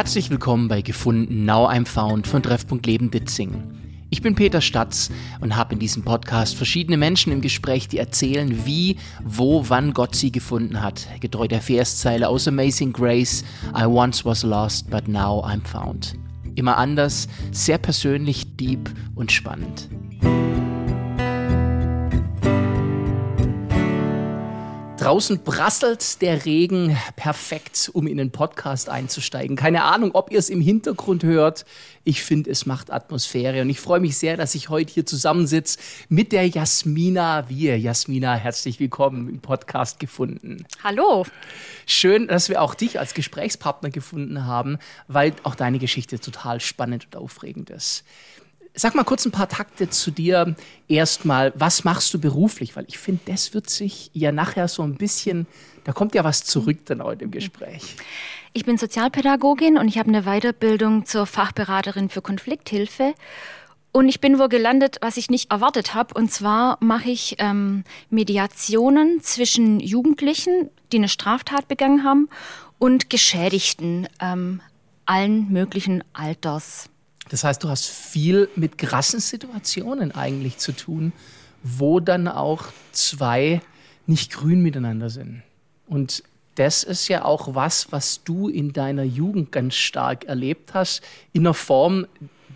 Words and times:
Herzlich 0.00 0.30
willkommen 0.30 0.68
bei 0.68 0.80
Gefunden 0.80 1.44
Now 1.44 1.68
I'm 1.68 1.86
Found 1.86 2.26
von 2.26 2.42
Treffpunkt 2.42 2.86
Leben 2.86 3.10
Ditzingen. 3.10 4.06
Ich 4.08 4.22
bin 4.22 4.34
Peter 4.34 4.62
Statz 4.62 5.10
und 5.42 5.56
habe 5.56 5.74
in 5.74 5.78
diesem 5.78 6.04
Podcast 6.04 6.56
verschiedene 6.56 6.96
Menschen 6.96 7.34
im 7.34 7.42
Gespräch, 7.42 7.86
die 7.86 7.98
erzählen, 7.98 8.64
wie, 8.64 8.96
wo, 9.22 9.68
wann 9.68 9.92
Gott 9.92 10.14
sie 10.14 10.32
gefunden 10.32 10.80
hat. 10.80 11.06
Getreu 11.20 11.48
der 11.48 11.60
Verszeile 11.60 12.30
aus 12.30 12.48
Amazing 12.48 12.94
Grace, 12.94 13.44
I 13.78 13.84
once 13.84 14.24
was 14.24 14.42
lost, 14.42 14.88
but 14.88 15.06
now 15.06 15.44
I'm 15.44 15.66
found. 15.66 16.14
Immer 16.54 16.78
anders, 16.78 17.28
sehr 17.52 17.76
persönlich, 17.76 18.56
deep 18.56 18.90
und 19.14 19.30
spannend. 19.30 19.90
Draußen 25.00 25.42
prasselt 25.42 26.20
der 26.20 26.44
Regen 26.44 26.94
perfekt, 27.16 27.90
um 27.94 28.06
in 28.06 28.18
den 28.18 28.30
Podcast 28.30 28.90
einzusteigen. 28.90 29.56
Keine 29.56 29.84
Ahnung, 29.84 30.10
ob 30.12 30.30
ihr 30.30 30.38
es 30.38 30.50
im 30.50 30.60
Hintergrund 30.60 31.24
hört. 31.24 31.64
Ich 32.04 32.22
finde, 32.22 32.50
es 32.50 32.66
macht 32.66 32.92
Atmosphäre 32.92 33.62
und 33.62 33.70
ich 33.70 33.80
freue 33.80 34.00
mich 34.00 34.18
sehr, 34.18 34.36
dass 34.36 34.54
ich 34.54 34.68
heute 34.68 34.92
hier 34.92 35.06
zusammensitze 35.06 35.78
mit 36.10 36.32
der 36.32 36.46
Jasmina 36.46 37.48
Wir. 37.48 37.78
Jasmina, 37.78 38.34
herzlich 38.34 38.78
willkommen 38.78 39.30
im 39.30 39.40
Podcast 39.40 40.00
gefunden. 40.00 40.66
Hallo. 40.84 41.24
Schön, 41.86 42.28
dass 42.28 42.50
wir 42.50 42.60
auch 42.60 42.74
dich 42.74 42.98
als 42.98 43.14
Gesprächspartner 43.14 43.88
gefunden 43.88 44.44
haben, 44.44 44.76
weil 45.08 45.32
auch 45.44 45.54
deine 45.54 45.78
Geschichte 45.78 46.20
total 46.20 46.60
spannend 46.60 47.06
und 47.06 47.16
aufregend 47.16 47.70
ist. 47.70 48.04
Sag 48.74 48.94
mal 48.94 49.04
kurz 49.04 49.26
ein 49.26 49.32
paar 49.32 49.48
Takte 49.48 49.90
zu 49.90 50.10
dir. 50.10 50.54
Erstmal, 50.88 51.52
was 51.56 51.84
machst 51.84 52.14
du 52.14 52.20
beruflich? 52.20 52.76
Weil 52.76 52.84
ich 52.88 52.98
finde, 52.98 53.22
das 53.26 53.52
wird 53.52 53.68
sich 53.68 54.10
ja 54.12 54.32
nachher 54.32 54.68
so 54.68 54.82
ein 54.82 54.94
bisschen, 54.94 55.46
da 55.84 55.92
kommt 55.92 56.14
ja 56.14 56.24
was 56.24 56.44
zurück 56.44 56.78
dann 56.86 57.02
heute 57.02 57.24
im 57.24 57.30
Gespräch. 57.30 57.96
Ich 58.52 58.64
bin 58.64 58.78
Sozialpädagogin 58.78 59.78
und 59.78 59.88
ich 59.88 59.98
habe 59.98 60.08
eine 60.08 60.22
Weiterbildung 60.22 61.04
zur 61.04 61.26
Fachberaterin 61.26 62.08
für 62.08 62.22
Konflikthilfe. 62.22 63.14
Und 63.92 64.08
ich 64.08 64.20
bin 64.20 64.38
wo 64.38 64.48
gelandet, 64.48 64.98
was 65.00 65.16
ich 65.16 65.30
nicht 65.30 65.50
erwartet 65.50 65.94
habe. 65.94 66.14
Und 66.14 66.30
zwar 66.30 66.78
mache 66.80 67.10
ich 67.10 67.36
ähm, 67.38 67.84
Mediationen 68.08 69.20
zwischen 69.20 69.80
Jugendlichen, 69.80 70.70
die 70.92 70.98
eine 70.98 71.08
Straftat 71.08 71.66
begangen 71.66 72.04
haben, 72.04 72.28
und 72.78 73.10
Geschädigten 73.10 74.08
ähm, 74.20 74.62
allen 75.06 75.52
möglichen 75.52 76.02
Alters. 76.12 76.88
Das 77.30 77.44
heißt, 77.44 77.64
du 77.64 77.68
hast 77.68 77.86
viel 77.86 78.48
mit 78.56 78.76
krassen 78.76 79.20
Situationen 79.20 80.12
eigentlich 80.12 80.58
zu 80.58 80.72
tun, 80.72 81.12
wo 81.62 82.00
dann 82.00 82.28
auch 82.28 82.64
zwei 82.92 83.60
nicht 84.06 84.32
grün 84.32 84.60
miteinander 84.62 85.10
sind. 85.10 85.42
Und 85.86 86.24
das 86.56 86.82
ist 86.82 87.08
ja 87.08 87.24
auch 87.24 87.54
was, 87.54 87.92
was 87.92 88.24
du 88.24 88.48
in 88.48 88.72
deiner 88.72 89.04
Jugend 89.04 89.52
ganz 89.52 89.76
stark 89.76 90.24
erlebt 90.24 90.74
hast, 90.74 91.02
in 91.32 91.42
einer 91.42 91.54
Form, 91.54 92.06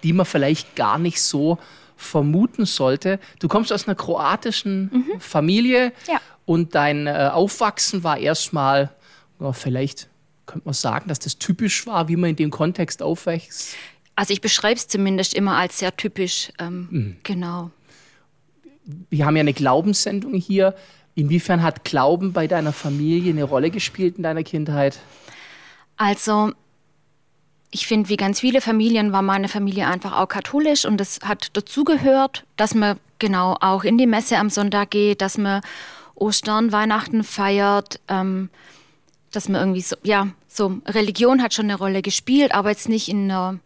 die 0.03 0.13
man 0.13 0.27
vielleicht 0.27 0.75
gar 0.75 0.99
nicht 0.99 1.23
so 1.23 1.59
vermuten 1.97 2.67
sollte. 2.67 3.21
Du 3.39 3.47
kommst 3.47 3.73
aus 3.73 3.87
einer 3.87 3.95
kroatischen 3.95 4.91
mhm. 4.93 5.21
Familie 5.21 5.93
ja. 6.09 6.21
und 6.45 6.75
dein 6.75 7.07
äh, 7.07 7.31
Aufwachsen 7.33 8.03
war 8.03 8.19
erstmal, 8.19 8.91
ja, 9.39 9.53
vielleicht 9.53 10.09
könnte 10.47 10.67
man 10.67 10.75
sagen, 10.75 11.09
dass 11.09 11.21
das 11.21 11.39
typisch 11.39 11.87
war, 11.87 12.09
wie 12.09 12.17
man 12.17 12.31
in 12.31 12.37
dem 12.37 12.51
Kontext 12.51 13.03
aufwächst. 13.03 13.77
Also 14.17 14.33
ich 14.33 14.41
beschreibe 14.41 14.77
es 14.77 14.89
zumindest 14.89 15.35
immer 15.35 15.57
als 15.57 15.79
sehr 15.79 15.97
typisch. 15.97 16.53
Ähm, 16.59 16.89
mhm. 16.91 17.17
Genau. 17.23 17.71
Wir 19.11 19.27
haben 19.27 19.37
ja 19.37 19.41
eine 19.41 19.55
Glaubenssendung 19.55 20.35
hier. 20.35 20.75
Inwiefern 21.15 21.63
hat 21.63 21.85
Glauben 21.85 22.33
bei 22.33 22.47
deiner 22.47 22.73
Familie 22.73 23.33
eine 23.33 23.45
Rolle 23.45 23.71
gespielt 23.71 24.17
in 24.17 24.23
deiner 24.23 24.43
Kindheit? 24.43 24.99
Also 25.97 26.53
ich 27.71 27.87
finde, 27.87 28.09
wie 28.09 28.17
ganz 28.17 28.41
viele 28.41 28.61
Familien 28.61 29.13
war 29.13 29.23
meine 29.23 29.49
Familie 29.49 29.87
einfach 29.87 30.17
auch 30.17 30.29
katholisch 30.29 30.85
und 30.85 31.01
es 31.01 31.21
hat 31.25 31.57
dazugehört, 31.57 32.45
dass 32.57 32.75
man 32.75 32.99
genau 33.19 33.57
auch 33.61 33.85
in 33.85 33.99
die 33.99 34.07
Messe 34.07 34.39
am 34.39 34.51
Sonntag 34.51 34.91
geht, 34.91 35.21
dass 35.21 35.39
man 35.39 35.61
Ostern, 36.15 36.71
Weihnachten 36.71 37.25
feiert, 37.25 38.01
ähm, 38.09 38.49
dass 39.33 39.49
man 39.49 39.61
irgendwie 39.61 39.81
so, 39.81 39.97
ja, 40.05 40.29
so 40.47 40.81
Religion 40.87 41.43
hat 41.43 41.55
schon 41.55 41.65
eine 41.65 41.77
Rolle 41.77 42.03
gespielt, 42.03 42.55
aber 42.55 42.71
jetzt 42.71 42.89
nicht 42.89 43.09
in 43.09 43.31
einer 43.31 43.59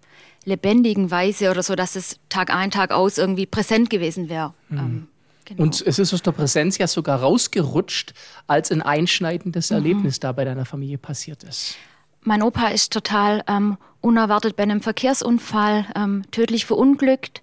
lebendigen 0.44 1.10
Weise 1.10 1.50
oder 1.50 1.62
so, 1.62 1.74
dass 1.74 1.96
es 1.96 2.18
Tag 2.28 2.54
ein, 2.54 2.70
Tag 2.70 2.90
aus 2.90 3.18
irgendwie 3.18 3.46
präsent 3.46 3.90
gewesen 3.90 4.28
wäre. 4.28 4.54
Mhm. 4.68 4.78
Ähm, 4.78 5.08
genau. 5.44 5.62
Und 5.62 5.82
es 5.86 5.98
ist 5.98 6.14
aus 6.14 6.22
der 6.22 6.32
Präsenz 6.32 6.78
ja 6.78 6.86
sogar 6.86 7.20
rausgerutscht, 7.20 8.14
als 8.46 8.72
ein 8.72 8.82
einschneidendes 8.82 9.70
mhm. 9.70 9.76
Erlebnis 9.76 10.20
da 10.20 10.32
bei 10.32 10.44
deiner 10.44 10.64
Familie 10.64 10.98
passiert 10.98 11.42
ist. 11.44 11.76
Mein 12.22 12.42
Opa 12.42 12.68
ist 12.68 12.92
total 12.92 13.44
ähm, 13.46 13.78
unerwartet 14.00 14.56
bei 14.56 14.62
einem 14.62 14.80
Verkehrsunfall 14.80 15.86
ähm, 15.94 16.24
tödlich 16.30 16.66
verunglückt. 16.66 17.42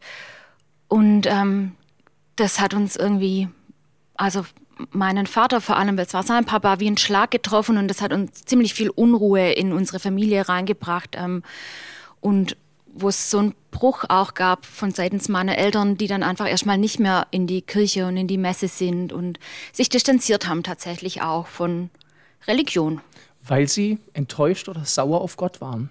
Und 0.88 1.26
ähm, 1.26 1.74
das 2.36 2.60
hat 2.60 2.74
uns 2.74 2.96
irgendwie, 2.96 3.48
also 4.16 4.46
meinen 4.92 5.26
Vater 5.26 5.62
vor 5.62 5.78
allem, 5.78 5.98
es 5.98 6.14
war 6.14 6.24
sein 6.24 6.46
Papa, 6.46 6.80
wie 6.80 6.90
ein 6.90 6.98
Schlag 6.98 7.32
getroffen 7.32 7.78
und 7.78 7.88
das 7.88 8.02
hat 8.02 8.14
uns 8.14 8.46
ziemlich 8.46 8.74
viel 8.74 8.90
Unruhe 8.90 9.54
in 9.54 9.74
unsere 9.74 10.00
Familie 10.00 10.48
reingebracht. 10.48 11.16
Ähm, 11.18 11.44
und 12.20 12.58
wo 12.96 13.10
es 13.10 13.30
so 13.30 13.40
einen 13.40 13.56
Bruch 13.72 14.06
auch 14.08 14.34
gab 14.34 14.66
von 14.66 14.92
seitens 14.92 15.28
meiner 15.28 15.58
Eltern, 15.58 15.98
die 15.98 16.08
dann 16.08 16.24
einfach 16.24 16.48
erstmal 16.48 16.78
nicht 16.78 17.00
mehr 17.00 17.28
in 17.30 17.46
die 17.46 17.62
Kirche 17.62 18.08
und 18.08 18.16
in 18.16 18.28
die 18.28 18.38
Messe 18.38 18.70
sind 18.70 19.12
und 19.12 19.38
sich 19.74 19.90
distanziert 19.90 20.48
haben 20.48 20.64
tatsächlich 20.64 21.22
auch 21.22 21.48
von 21.48 21.90
Religion. 22.48 23.02
Weil 23.46 23.68
sie 23.68 24.00
enttäuscht 24.14 24.70
oder 24.70 24.86
sauer 24.86 25.22
auf 25.22 25.36
Gott 25.36 25.60
waren. 25.60 25.90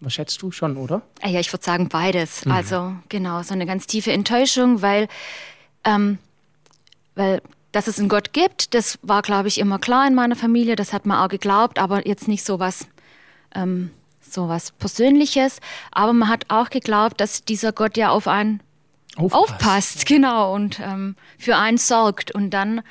Was 0.00 0.14
schätzt 0.14 0.42
du 0.42 0.50
schon, 0.50 0.76
oder? 0.76 1.02
Ah 1.22 1.28
ja, 1.28 1.40
ich 1.40 1.52
würde 1.52 1.64
sagen 1.64 1.88
beides. 1.88 2.44
Mhm. 2.44 2.52
Also 2.52 2.92
genau, 3.08 3.42
so 3.42 3.54
eine 3.54 3.66
ganz 3.66 3.86
tiefe 3.86 4.12
Enttäuschung, 4.12 4.82
weil, 4.82 5.08
ähm, 5.84 6.18
weil 7.14 7.40
dass 7.70 7.86
es 7.86 8.00
einen 8.00 8.08
Gott 8.08 8.32
gibt, 8.32 8.74
das 8.74 8.98
war, 9.02 9.22
glaube 9.22 9.46
ich, 9.46 9.58
immer 9.58 9.78
klar 9.78 10.08
in 10.08 10.14
meiner 10.14 10.34
Familie. 10.34 10.74
Das 10.74 10.92
hat 10.92 11.06
man 11.06 11.18
auch 11.18 11.28
geglaubt, 11.28 11.78
aber 11.78 12.06
jetzt 12.08 12.26
nicht 12.26 12.44
so 12.44 12.58
was 12.58 12.88
ähm, 13.54 13.90
so 14.20 14.48
was 14.48 14.72
Persönliches, 14.72 15.60
aber 15.90 16.12
man 16.12 16.28
hat 16.28 16.46
auch 16.48 16.70
geglaubt, 16.70 17.20
dass 17.20 17.44
dieser 17.44 17.72
Gott 17.72 17.96
ja 17.96 18.10
auf 18.10 18.28
einen 18.28 18.60
aufpasst, 19.16 19.52
aufpasst 19.52 20.06
genau, 20.06 20.54
und 20.54 20.80
ähm, 20.80 21.16
für 21.38 21.56
einen 21.56 21.78
sorgt. 21.78 22.32
Und 22.32 22.50
dann, 22.50 22.82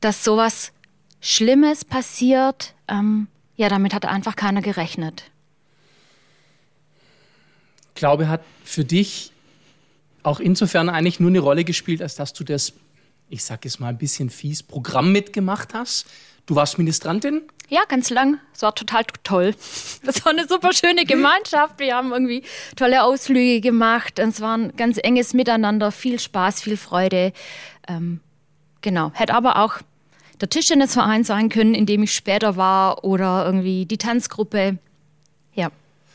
dass 0.00 0.24
sowas 0.24 0.72
Schlimmes 1.20 1.84
passiert, 1.84 2.74
ähm, 2.88 3.28
ja, 3.56 3.68
damit 3.68 3.94
hat 3.94 4.04
einfach 4.04 4.36
keiner 4.36 4.62
gerechnet. 4.62 5.30
Glaube 7.94 8.28
hat 8.28 8.42
für 8.64 8.84
dich 8.84 9.32
auch 10.22 10.40
insofern 10.40 10.88
eigentlich 10.88 11.20
nur 11.20 11.30
eine 11.30 11.38
Rolle 11.38 11.64
gespielt, 11.64 12.02
als 12.02 12.16
dass 12.16 12.32
du 12.32 12.44
das, 12.44 12.74
ich 13.30 13.44
sag 13.44 13.64
es 13.64 13.78
mal 13.78 13.88
ein 13.88 13.98
bisschen 13.98 14.28
fies, 14.28 14.62
Programm 14.62 15.12
mitgemacht 15.12 15.72
hast. 15.72 16.06
Du 16.46 16.54
warst 16.54 16.78
Ministrantin? 16.78 17.42
Ja, 17.68 17.80
ganz 17.88 18.10
lang. 18.10 18.38
Es 18.54 18.62
war 18.62 18.74
total 18.74 19.04
toll. 19.24 19.54
Das 20.04 20.24
war 20.24 20.30
eine 20.30 20.46
super 20.46 20.72
schöne 20.72 21.04
Gemeinschaft. 21.04 21.80
Wir 21.80 21.96
haben 21.96 22.12
irgendwie 22.12 22.44
tolle 22.76 23.02
Ausflüge 23.02 23.60
gemacht. 23.60 24.20
Es 24.20 24.40
war 24.40 24.56
ein 24.56 24.76
ganz 24.76 24.98
enges 25.02 25.34
Miteinander, 25.34 25.90
viel 25.90 26.20
Spaß, 26.20 26.62
viel 26.62 26.76
Freude. 26.76 27.32
Ähm, 27.88 28.20
genau. 28.82 29.10
Hätte 29.14 29.34
aber 29.34 29.56
auch 29.56 29.78
der 30.40 30.48
Tischtennisverein 30.48 31.24
sein 31.24 31.48
können, 31.48 31.74
in 31.74 31.86
dem 31.86 32.04
ich 32.04 32.14
später 32.14 32.56
war, 32.56 33.04
oder 33.04 33.44
irgendwie 33.44 33.86
die 33.86 33.98
Tanzgruppe. 33.98 34.78
Ja. 35.54 35.72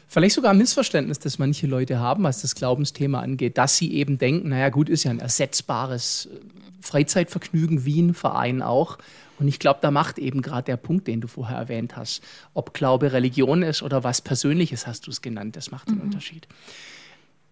Vielleicht 0.07 0.35
sogar 0.35 0.51
ein 0.51 0.57
Missverständnis, 0.57 1.19
das 1.19 1.39
manche 1.39 1.67
Leute 1.67 1.99
haben, 1.99 2.23
was 2.23 2.41
das 2.41 2.55
Glaubensthema 2.55 3.19
angeht, 3.19 3.57
dass 3.57 3.75
sie 3.75 3.93
eben 3.93 4.17
denken, 4.17 4.49
naja 4.49 4.69
gut, 4.69 4.87
ist 4.87 5.03
ja 5.03 5.11
ein 5.11 5.19
ersetzbares 5.19 6.29
äh, 6.31 6.39
Freizeitvergnügen 6.81 7.83
wie 7.83 8.01
ein 8.01 8.13
Verein 8.13 8.61
auch. 8.61 8.97
Und 9.41 9.47
ich 9.47 9.57
glaube, 9.57 9.79
da 9.81 9.89
macht 9.89 10.19
eben 10.19 10.43
gerade 10.43 10.65
der 10.65 10.77
Punkt, 10.77 11.07
den 11.07 11.19
du 11.19 11.27
vorher 11.27 11.57
erwähnt 11.57 11.97
hast, 11.97 12.21
ob 12.53 12.75
Glaube 12.75 13.11
Religion 13.11 13.63
ist 13.63 13.81
oder 13.81 14.03
was 14.03 14.21
Persönliches 14.21 14.85
hast 14.85 15.07
du 15.07 15.11
es 15.11 15.23
genannt, 15.23 15.55
das 15.55 15.71
macht 15.71 15.89
den 15.89 15.95
mhm. 15.95 16.01
Unterschied. 16.01 16.47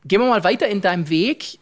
Gehen 0.05 0.21
wir 0.21 0.29
mal 0.29 0.43
weiter 0.43 0.67
in 0.67 0.81
deinem 0.81 1.09
Weg 1.09 1.57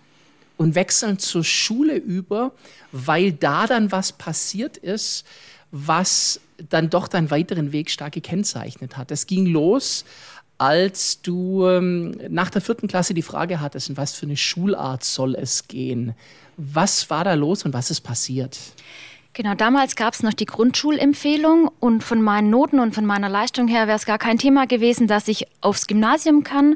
und 0.57 0.75
wechseln 0.75 1.17
zur 1.17 1.45
Schule 1.45 1.95
über, 1.95 2.51
weil 2.91 3.31
da 3.31 3.67
dann 3.67 3.93
was 3.93 4.11
passiert 4.11 4.75
ist, 4.75 5.25
was 5.71 6.41
dann 6.69 6.89
doch 6.89 7.07
deinen 7.07 7.31
weiteren 7.31 7.71
Weg 7.71 7.89
stark 7.89 8.11
gekennzeichnet 8.11 8.97
hat. 8.97 9.11
Es 9.11 9.27
ging 9.27 9.45
los, 9.45 10.03
als 10.57 11.21
du 11.21 11.65
ähm, 11.67 12.17
nach 12.27 12.49
der 12.49 12.61
vierten 12.61 12.89
Klasse 12.89 13.13
die 13.13 13.21
Frage 13.21 13.61
hattest, 13.61 13.89
in 13.89 13.95
was 13.95 14.11
für 14.11 14.25
eine 14.25 14.35
Schulart 14.35 15.05
soll 15.05 15.35
es 15.35 15.69
gehen. 15.69 16.15
Was 16.57 17.09
war 17.09 17.23
da 17.23 17.33
los 17.33 17.63
und 17.63 17.71
was 17.71 17.91
ist 17.91 18.01
passiert? 18.01 18.57
Genau, 19.37 19.53
damals 19.53 19.95
gab 19.95 20.15
es 20.15 20.23
noch 20.23 20.33
die 20.33 20.47
Grundschulempfehlung 20.47 21.69
und 21.79 22.03
von 22.03 22.23
meinen 22.23 22.49
Noten 22.49 22.79
und 22.79 22.95
von 22.95 23.05
meiner 23.05 23.29
Leistung 23.29 23.67
her 23.67 23.85
wäre 23.85 23.95
es 23.95 24.07
gar 24.07 24.17
kein 24.17 24.39
Thema 24.39 24.65
gewesen, 24.65 25.05
dass 25.05 25.27
ich 25.27 25.45
aufs 25.61 25.85
Gymnasium 25.85 26.43
kann. 26.43 26.75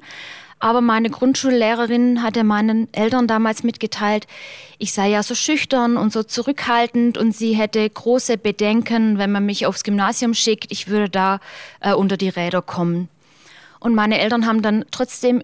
Aber 0.59 0.79
meine 0.79 1.09
Grundschullehrerin 1.09 2.21
hatte 2.21 2.43
meinen 2.43 2.87
Eltern 2.93 3.25
damals 3.25 3.63
mitgeteilt, 3.63 4.27
ich 4.77 4.93
sei 4.93 5.09
ja 5.09 5.23
so 5.23 5.33
schüchtern 5.33 5.97
und 5.97 6.13
so 6.13 6.21
zurückhaltend 6.21 7.17
und 7.17 7.35
sie 7.35 7.53
hätte 7.53 7.89
große 7.89 8.37
Bedenken, 8.37 9.17
wenn 9.17 9.31
man 9.31 9.43
mich 9.43 9.65
aufs 9.65 9.83
Gymnasium 9.83 10.35
schickt, 10.35 10.71
ich 10.71 10.87
würde 10.87 11.09
da 11.09 11.39
äh, 11.79 11.93
unter 11.93 12.15
die 12.15 12.29
Räder 12.29 12.61
kommen. 12.61 13.09
Und 13.79 13.95
meine 13.95 14.19
Eltern 14.19 14.45
haben 14.45 14.61
dann 14.61 14.85
trotzdem 14.91 15.41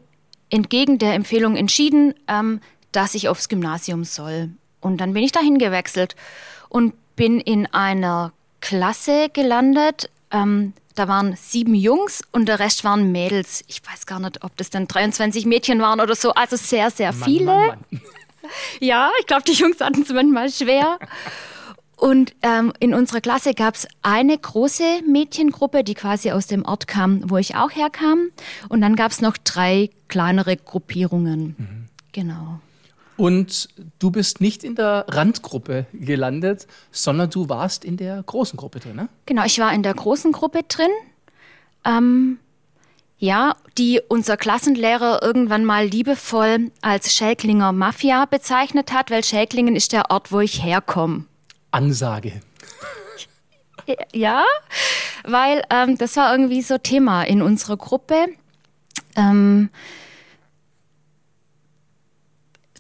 entgegen 0.52 1.00
der 1.00 1.16
Empfehlung 1.16 1.56
entschieden, 1.56 2.14
ähm, 2.28 2.62
dass 2.92 3.16
ich 3.16 3.28
aufs 3.28 3.50
Gymnasium 3.50 4.04
soll. 4.04 4.52
Und 4.82 5.02
dann 5.02 5.14
bin 5.14 5.24
ich 5.24 5.32
dahin 5.32 5.58
gewechselt 5.58 6.16
und 6.70 6.94
bin 7.18 7.42
in 7.42 7.66
einer 7.74 8.32
Klasse 8.62 9.28
gelandet. 9.34 10.10
Ähm, 10.32 10.72
da 10.96 11.10
waren 11.10 11.36
sieben 11.36 11.76
Jungs 11.76 12.22
und 12.32 12.48
der 12.48 12.60
Rest 12.60 12.86
waren 12.86 13.12
Mädels. 13.12 13.66
Ich 13.68 13.82
weiß 13.86 14.06
gar 14.06 14.22
nicht, 14.22 14.44
ob 14.44 14.56
das 14.56 14.70
dann 14.70 14.88
23 14.88 15.46
Mädchen 15.46 15.82
waren 15.82 16.00
oder 16.00 16.16
so. 16.16 16.32
Also 16.32 16.56
sehr, 16.56 16.90
sehr 16.90 17.12
Mann, 17.12 17.24
viele. 17.24 17.46
Mann, 17.46 17.68
Mann. 17.68 17.80
Ja, 18.80 19.12
ich 19.20 19.28
glaube, 19.28 19.44
die 19.44 19.52
Jungs 19.52 19.82
hatten 19.82 20.04
es 20.04 20.10
manchmal 20.10 20.50
schwer. 20.50 21.00
Und 21.98 22.34
ähm, 22.44 22.72
in 22.80 22.94
unserer 22.94 23.20
Klasse 23.20 23.54
gab 23.54 23.76
es 23.76 23.88
eine 24.04 24.38
große 24.38 25.02
Mädchengruppe, 25.06 25.84
die 25.84 25.96
quasi 25.96 26.32
aus 26.32 26.48
dem 26.48 26.64
Ort 26.64 26.88
kam, 26.88 27.30
wo 27.30 27.36
ich 27.36 27.56
auch 27.56 27.72
herkam. 27.72 28.30
Und 28.70 28.80
dann 28.80 28.96
gab 28.96 29.12
es 29.12 29.20
noch 29.20 29.36
drei 29.36 29.90
kleinere 30.08 30.56
Gruppierungen. 30.56 31.56
Mhm. 31.58 31.90
Genau. 32.14 32.62
Und 33.18 33.70
du 34.00 34.12
bist 34.12 34.42
nicht 34.42 34.64
in 34.64 34.76
der 34.76 35.06
Randgruppe 35.08 35.88
gelandet, 35.92 36.68
sondern 36.92 37.30
du 37.30 37.50
warst 37.50 37.84
in 37.84 37.98
der 37.98 38.22
großen 38.24 38.58
Gruppe 38.58 38.80
drin, 38.80 38.96
ne? 38.96 39.10
Genau, 39.26 39.44
ich 39.44 39.60
war 39.60 39.74
in 39.74 39.84
der 39.84 39.96
großen 39.96 40.32
Gruppe 40.32 40.62
drin. 40.68 40.92
Ähm, 41.84 42.38
ja, 43.18 43.56
die 43.78 44.00
unser 44.08 44.38
Klassenlehrer 44.38 45.24
irgendwann 45.24 45.66
mal 45.66 45.86
liebevoll 45.88 46.72
als 46.82 47.16
Schelklinger 47.16 47.72
Mafia 47.72 48.26
bezeichnet 48.26 48.92
hat, 48.92 49.10
weil 49.10 49.24
Schelklingen 49.24 49.76
ist 49.76 49.92
der 49.92 50.12
Ort, 50.12 50.32
wo 50.32 50.40
ich 50.40 50.64
herkomme. 50.64 51.26
Ansage. 51.72 52.42
Ja, 54.12 54.44
weil 55.24 55.64
ähm, 55.70 55.98
das 55.98 56.18
war 56.18 56.34
irgendwie 56.34 56.62
so 56.62 56.78
Thema 56.78 57.24
in 57.24 57.42
unserer 57.42 57.78
Gruppe. 57.78 58.26
Ähm, 59.16 59.70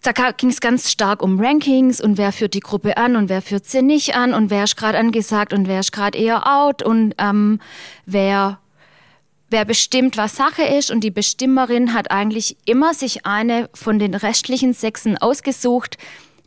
da 0.07 0.31
ging 0.31 0.50
es 0.50 0.62
ganz 0.62 0.89
stark 0.89 1.21
um 1.21 1.39
Rankings 1.39 2.00
und 2.00 2.18
wer 2.18 2.31
führt 2.31 2.54
die 2.54 2.62
Gruppe 2.62 2.95
an 2.95 3.18
und 3.18 3.27
wer 3.27 3.42
führt 3.42 3.65
sie 3.65 3.81
nicht 3.81 4.15
an 4.15 4.33
und 4.33 4.50
wer 4.50 4.63
ist 4.63 4.77
gerade 4.77 4.98
angesagt 4.98 5.51
und 5.51 5.68
wer 5.68 5.81
ist 5.81 5.92
gerade 5.92 6.18
eher 6.18 6.48
out 6.48 6.81
und 6.81 7.13
ähm, 7.18 7.59
wer 8.06 8.59
wer 9.50 9.65
bestimmt, 9.65 10.18
was 10.18 10.36
Sache 10.36 10.63
ist. 10.63 10.92
Und 10.92 11.04
die 11.04 11.12
Bestimmerin 11.12 11.94
hat 11.94 12.12
eigentlich 12.12 12.57
immer 12.65 12.94
sich 12.94 13.25
eine 13.25 13.69
von 13.74 14.00
den 14.00 14.13
restlichen 14.13 14.74
Sechsen 14.74 15.18
ausgesucht, 15.18 15.98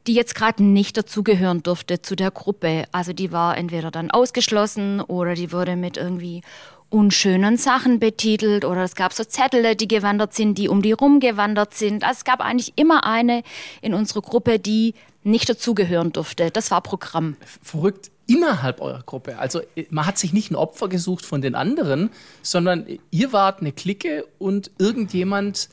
die 0.07 0.15
jetzt 0.15 0.35
gerade 0.35 0.63
nicht 0.63 0.97
dazugehören 0.97 1.63
durfte 1.63 2.03
zu 2.03 2.17
der 2.17 2.31
Gruppe. 2.31 2.85
Also 2.93 3.13
die 3.13 3.33
war 3.33 3.57
entweder 3.57 3.91
dann 3.91 4.11
ausgeschlossen 4.11 5.01
oder 5.01 5.35
die 5.35 5.53
wurde 5.53 5.77
mit 5.77 5.97
irgendwie 5.97 6.43
unschönen 6.91 7.57
Sachen 7.57 7.99
betitelt 7.99 8.65
oder 8.65 8.83
es 8.83 8.95
gab 8.95 9.13
so 9.13 9.25
Zettel, 9.25 9.75
die 9.77 9.89
gewandert 9.89 10.35
sind, 10.35 10.59
die 10.59 10.69
um 10.69 10.83
die 10.83 10.93
rumgewandert 10.93 11.75
sind. 11.75 12.05
Also 12.05 12.19
es 12.19 12.25
gab 12.25 12.41
eigentlich 12.41 12.73
immer 12.77 13.05
eine 13.05 13.43
in 13.81 13.95
unserer 13.95 14.23
Gruppe, 14.23 14.59
die 14.59 14.95
nicht 15.23 15.49
dazugehören 15.49 16.13
durfte. 16.13 16.51
Das 16.51 16.71
war 16.71 16.81
Programm. 16.81 17.37
Verrückt 17.63 18.11
innerhalb 18.27 18.81
eurer 18.81 19.03
Gruppe. 19.03 19.39
Also 19.39 19.61
äh, 19.75 19.87
man 19.91 20.07
hat 20.07 20.19
sich 20.19 20.33
nicht 20.33 20.51
ein 20.51 20.57
Opfer 20.57 20.89
gesucht 20.89 21.25
von 21.25 21.43
den 21.43 21.55
anderen, 21.55 22.11
sondern 22.43 22.87
ihr 23.11 23.33
wart 23.33 23.61
eine 23.61 23.73
Clique 23.73 24.27
und 24.39 24.71
irgendjemand 24.79 25.69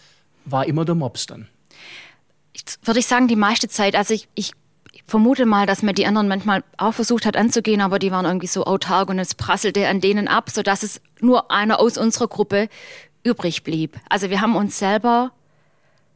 war 0.46 0.66
immer 0.66 0.86
der 0.86 0.96
Mobs 0.96 1.26
dann. 1.26 1.48
Würde 2.84 3.00
ich 3.00 3.08
sagen, 3.08 3.28
die 3.28 3.36
meiste 3.36 3.68
Zeit. 3.68 3.96
Also 3.96 4.14
ich, 4.14 4.28
ich 4.34 4.52
vermute 5.08 5.46
mal, 5.46 5.66
dass 5.66 5.84
man 5.84 5.96
die 5.96 6.06
anderen 6.06 6.28
manchmal 6.28 6.64
auch 6.78 6.94
versucht 6.94 7.26
hat 7.26 7.38
anzugehen, 7.38 7.82
aber 7.82 7.98
die 7.98 8.12
waren 8.12 8.26
irgendwie 8.26 8.48
so 8.48 8.66
autark 8.66 9.10
und 9.10 9.20
es 9.20 9.36
prasselte 9.36 9.88
an 9.88 10.02
denen 10.02 10.28
ab, 10.28 10.50
sodass 10.50 10.84
es 10.84 11.02
nur 11.22 11.50
einer 11.50 11.80
aus 11.80 11.98
unserer 11.98 12.28
Gruppe 12.28 12.70
übrig 13.24 13.64
blieb. 13.64 13.98
Also 14.10 14.30
wir 14.30 14.42
haben 14.42 14.56
uns 14.56 14.78
selber 14.78 15.32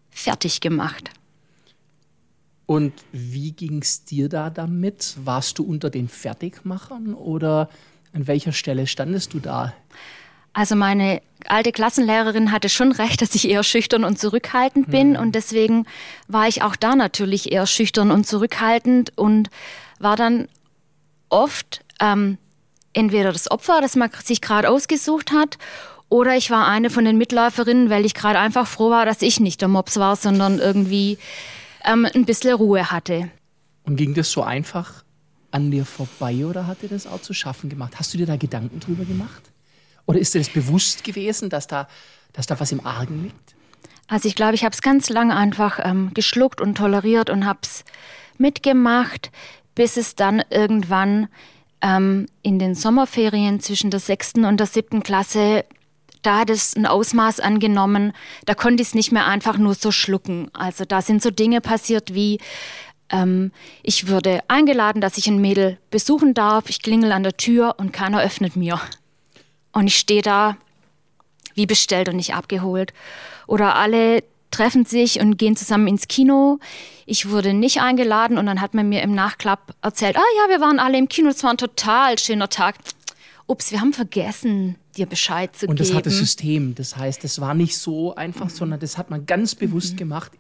fertig 0.10 0.60
gemacht. 0.60 1.10
Und 2.66 2.94
wie 3.12 3.52
ging 3.52 3.82
es 3.82 4.06
dir 4.06 4.30
da 4.30 4.50
damit? 4.50 5.16
Warst 5.24 5.60
du 5.60 5.64
unter 5.64 5.90
den 5.90 6.08
Fertigmachern 6.08 7.14
oder 7.14 7.70
an 8.14 8.28
welcher 8.28 8.54
Stelle 8.54 8.88
standest 8.88 9.34
du 9.34 9.40
da? 9.40 9.74
Also 10.54 10.76
meine 10.76 11.22
alte 11.48 11.72
Klassenlehrerin 11.72 12.52
hatte 12.52 12.70
schon 12.70 12.92
recht, 12.92 13.22
dass 13.22 13.36
ich 13.36 13.50
eher 13.50 13.64
schüchtern 13.64 14.04
und 14.04 14.20
zurückhaltend 14.20 14.90
bin. 14.90 15.12
Mhm. 15.12 15.16
Und 15.18 15.36
deswegen 15.36 15.86
war 16.28 16.48
ich 16.48 16.64
auch 16.64 16.76
da 16.76 16.96
natürlich 16.96 17.52
eher 17.52 17.66
schüchtern 17.66 18.12
und 18.12 18.28
zurückhaltend 18.28 19.18
und 19.18 19.50
war 20.00 20.16
dann 20.16 20.48
oft 21.30 21.84
ähm, 22.00 22.38
entweder 22.94 23.32
das 23.32 23.50
Opfer, 23.50 23.80
das 23.82 23.96
man 23.96 24.10
sich 24.24 24.42
gerade 24.42 24.70
ausgesucht 24.70 25.32
hat, 25.32 25.58
oder 26.10 26.36
ich 26.36 26.52
war 26.52 26.68
eine 26.68 26.90
von 26.90 27.06
den 27.06 27.18
Mitläuferinnen, 27.18 27.90
weil 27.90 28.06
ich 28.06 28.14
gerade 28.14 28.38
einfach 28.38 28.68
froh 28.68 28.90
war, 28.90 29.06
dass 29.06 29.22
ich 29.22 29.40
nicht 29.40 29.62
der 29.62 29.70
Mops 29.70 29.96
war, 29.96 30.18
sondern 30.18 30.60
irgendwie 30.60 31.18
ähm, 31.86 32.06
ein 32.14 32.26
bisschen 32.26 32.54
Ruhe 32.54 32.92
hatte. 32.92 33.30
Und 33.84 33.96
ging 33.96 34.14
das 34.14 34.30
so 34.30 34.44
einfach 34.44 35.06
an 35.52 35.72
dir 35.72 35.86
vorbei 35.86 36.46
oder 36.46 36.68
hat 36.68 36.82
dir 36.82 36.90
das 36.90 37.08
auch 37.08 37.22
zu 37.22 37.34
schaffen 37.34 37.70
gemacht? 37.70 37.94
Hast 37.98 38.14
du 38.14 38.18
dir 38.18 38.26
da 38.26 38.36
Gedanken 38.36 38.82
drüber 38.82 39.06
gemacht? 39.06 39.51
Oder 40.12 40.20
ist 40.20 40.34
dir 40.34 40.40
das 40.40 40.50
bewusst 40.50 41.06
gewesen, 41.06 41.50
dass 41.50 41.68
da, 41.68 41.88
dass 42.34 42.46
da 42.46 42.60
was 42.60 42.74
im 42.74 42.86
Argen 42.86 43.24
liegt? 43.24 43.56
Also 44.10 44.28
ich 44.28 44.36
glaube, 44.36 44.56
ich 44.56 44.66
habe 44.66 44.74
es 44.74 44.82
ganz 44.82 45.10
lange 45.10 45.38
einfach 45.38 45.80
ähm, 45.82 46.12
geschluckt 46.14 46.60
und 46.60 46.76
toleriert 46.76 47.30
und 47.30 47.46
habe 47.46 47.60
es 47.64 47.86
mitgemacht, 48.38 49.32
bis 49.74 49.96
es 49.96 50.16
dann 50.16 50.44
irgendwann 50.50 51.30
ähm, 51.82 52.26
in 52.42 52.60
den 52.60 52.76
Sommerferien 52.76 53.62
zwischen 53.62 53.90
der 53.90 54.02
sechsten 54.02 54.44
und 54.44 54.58
der 54.60 54.68
siebten 54.68 55.02
Klasse, 55.02 55.64
da 56.24 56.40
hat 56.40 56.50
es 56.50 56.76
ein 56.76 56.88
Ausmaß 56.88 57.40
angenommen, 57.40 58.12
da 58.44 58.54
konnte 58.54 58.82
ich 58.82 58.90
es 58.90 58.96
nicht 58.96 59.14
mehr 59.14 59.28
einfach 59.28 59.58
nur 59.58 59.76
so 59.76 59.92
schlucken. 59.92 60.50
Also 60.52 60.84
da 60.84 61.02
sind 61.02 61.24
so 61.24 61.32
Dinge 61.32 61.62
passiert 61.62 62.14
wie, 62.14 62.42
ähm, 63.12 63.54
ich 63.82 64.10
würde 64.10 64.42
eingeladen, 64.50 65.00
dass 65.00 65.18
ich 65.18 65.28
ein 65.28 65.40
Mädel 65.40 65.78
besuchen 65.90 66.34
darf, 66.34 66.70
ich 66.70 66.82
klingel 66.82 67.14
an 67.14 67.24
der 67.24 67.38
Tür 67.38 67.76
und 67.78 67.94
keiner 67.94 68.22
öffnet 68.22 68.58
mir. 68.58 68.78
Und 69.72 69.88
ich 69.88 69.98
stehe 69.98 70.22
da 70.22 70.58
wie 71.56 71.66
bestellt 71.66 72.10
und 72.10 72.16
nicht 72.16 72.34
abgeholt. 72.34 72.94
Oder 73.48 73.76
alle 73.76 74.24
treffen 74.52 74.86
sich 74.86 75.20
und 75.20 75.38
gehen 75.38 75.56
zusammen 75.56 75.88
ins 75.88 76.08
Kino. 76.08 76.60
Ich 77.06 77.30
wurde 77.30 77.54
nicht 77.54 77.82
eingeladen 77.82 78.38
und 78.38 78.46
dann 78.46 78.62
hat 78.62 78.74
man 78.74 78.90
mir 78.90 79.02
im 79.02 79.14
Nachklapp 79.14 79.74
erzählt, 79.82 80.18
ah 80.18 80.24
ja, 80.38 80.50
wir 80.50 80.62
waren 80.62 80.80
alle 80.80 80.98
im 80.98 81.08
Kino, 81.08 81.30
es 81.30 81.44
war 81.44 81.52
ein 81.52 81.58
total 81.58 82.20
schöner 82.20 82.50
Tag. 82.50 82.76
Ups, 83.48 83.72
wir 83.72 83.82
haben 83.82 83.94
vergessen, 83.94 84.76
dir 84.96 85.06
Bescheid 85.06 85.56
zu 85.56 85.62
geben. 85.62 85.72
Und 85.72 85.80
das 85.80 85.94
hatte 85.94 86.10
System. 86.10 86.76
Das 86.76 86.96
heißt, 86.96 87.24
es 87.24 87.42
war 87.42 87.54
nicht 87.54 87.78
so 87.78 88.16
einfach, 88.16 88.46
mhm. 88.46 88.50
sondern 88.50 88.80
das 88.80 88.98
hat 88.98 89.10
man 89.10 89.26
ganz 89.26 89.56
bewusst 89.56 89.94
mhm. 89.94 89.98
gemacht 89.98 90.32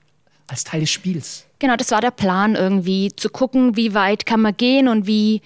als 0.47 0.63
Teil 0.63 0.81
des 0.81 0.91
Spiels. 0.91 1.45
Genau, 1.59 1.75
das 1.75 1.91
war 1.91 2.01
der 2.01 2.11
Plan 2.11 2.55
irgendwie, 2.55 3.11
zu 3.15 3.29
gucken, 3.29 3.75
wie 3.75 3.93
weit 3.93 4.25
kann 4.25 4.41
man 4.41 4.55
gehen 4.55 4.87
und 4.87 5.07
wie, 5.07 5.41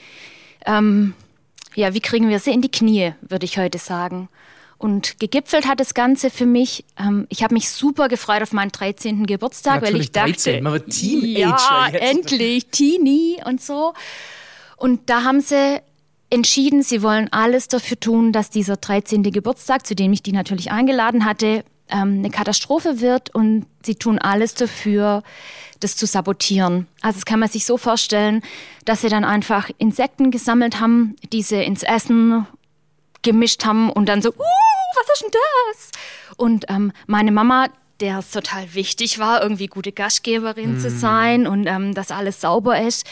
ähm, 0.65 1.13
ja, 1.75 1.93
wie 1.93 1.99
kriegen 1.99 2.29
wir 2.29 2.39
sie 2.39 2.51
in 2.51 2.61
die 2.61 2.71
Knie, 2.71 3.13
würde 3.21 3.45
ich 3.45 3.57
heute 3.57 3.77
sagen. 3.77 4.29
Und 4.77 5.19
gegipfelt 5.19 5.67
hat 5.67 5.79
das 5.79 5.93
Ganze 5.93 6.29
für 6.29 6.45
mich. 6.45 6.83
Ähm, 6.99 7.27
ich 7.29 7.43
habe 7.43 7.53
mich 7.53 7.69
super 7.69 8.07
gefreut 8.07 8.41
auf 8.41 8.51
meinen 8.51 8.71
13. 8.71 9.25
Geburtstag, 9.25 9.81
Natürlich 9.81 9.93
weil 9.93 10.01
ich 10.01 10.11
dachte, 10.11 10.51
13, 10.51 10.63
man 10.63 10.73
wird 10.73 10.89
Teenager 10.89 11.57
ja, 11.57 11.87
jetzt. 11.91 12.01
endlich 12.01 12.65
Teenie 12.67 13.37
und 13.45 13.61
so. 13.61 13.93
Und 14.75 15.09
da 15.09 15.23
haben 15.23 15.39
sie 15.39 15.81
entschieden, 16.29 16.83
sie 16.83 17.01
wollen 17.01 17.31
alles 17.31 17.67
dafür 17.67 17.99
tun, 17.99 18.33
dass 18.33 18.49
dieser 18.49 18.75
13. 18.75 19.23
Geburtstag, 19.23 19.87
zu 19.87 19.95
dem 19.95 20.11
ich 20.11 20.23
die 20.23 20.33
natürlich 20.33 20.71
eingeladen 20.71 21.23
hatte, 21.23 21.63
ähm, 21.89 22.19
eine 22.19 22.29
Katastrophe 22.29 22.99
wird 22.99 23.33
und 23.33 23.67
sie 23.83 23.95
tun 23.95 24.19
alles 24.19 24.55
dafür, 24.55 25.23
das 25.85 25.95
zu 25.95 26.05
sabotieren. 26.05 26.87
Also 27.01 27.17
das 27.17 27.25
kann 27.25 27.39
man 27.39 27.49
sich 27.49 27.65
so 27.65 27.77
vorstellen, 27.77 28.41
dass 28.83 29.01
sie 29.01 29.09
dann 29.09 29.23
einfach 29.23 29.69
Insekten 29.77 30.31
gesammelt 30.31 30.79
haben, 30.79 31.15
diese 31.31 31.57
ins 31.57 31.83
Essen 31.83 32.47
gemischt 33.21 33.65
haben 33.65 33.89
und 33.89 34.07
dann 34.07 34.21
so, 34.21 34.29
uh, 34.29 34.95
was 34.95 35.13
ist 35.13 35.23
denn 35.23 35.31
das? 35.31 35.91
Und 36.37 36.65
ähm, 36.69 36.91
meine 37.07 37.31
Mama, 37.31 37.67
der 37.99 38.19
es 38.19 38.31
total 38.31 38.73
wichtig 38.73 39.19
war, 39.19 39.41
irgendwie 39.41 39.67
gute 39.67 39.91
Gastgeberin 39.91 40.77
mm. 40.77 40.79
zu 40.79 40.89
sein 40.89 41.47
und 41.47 41.65
ähm, 41.67 41.93
dass 41.93 42.11
alles 42.11 42.41
sauber 42.41 42.81
ist, 42.81 43.05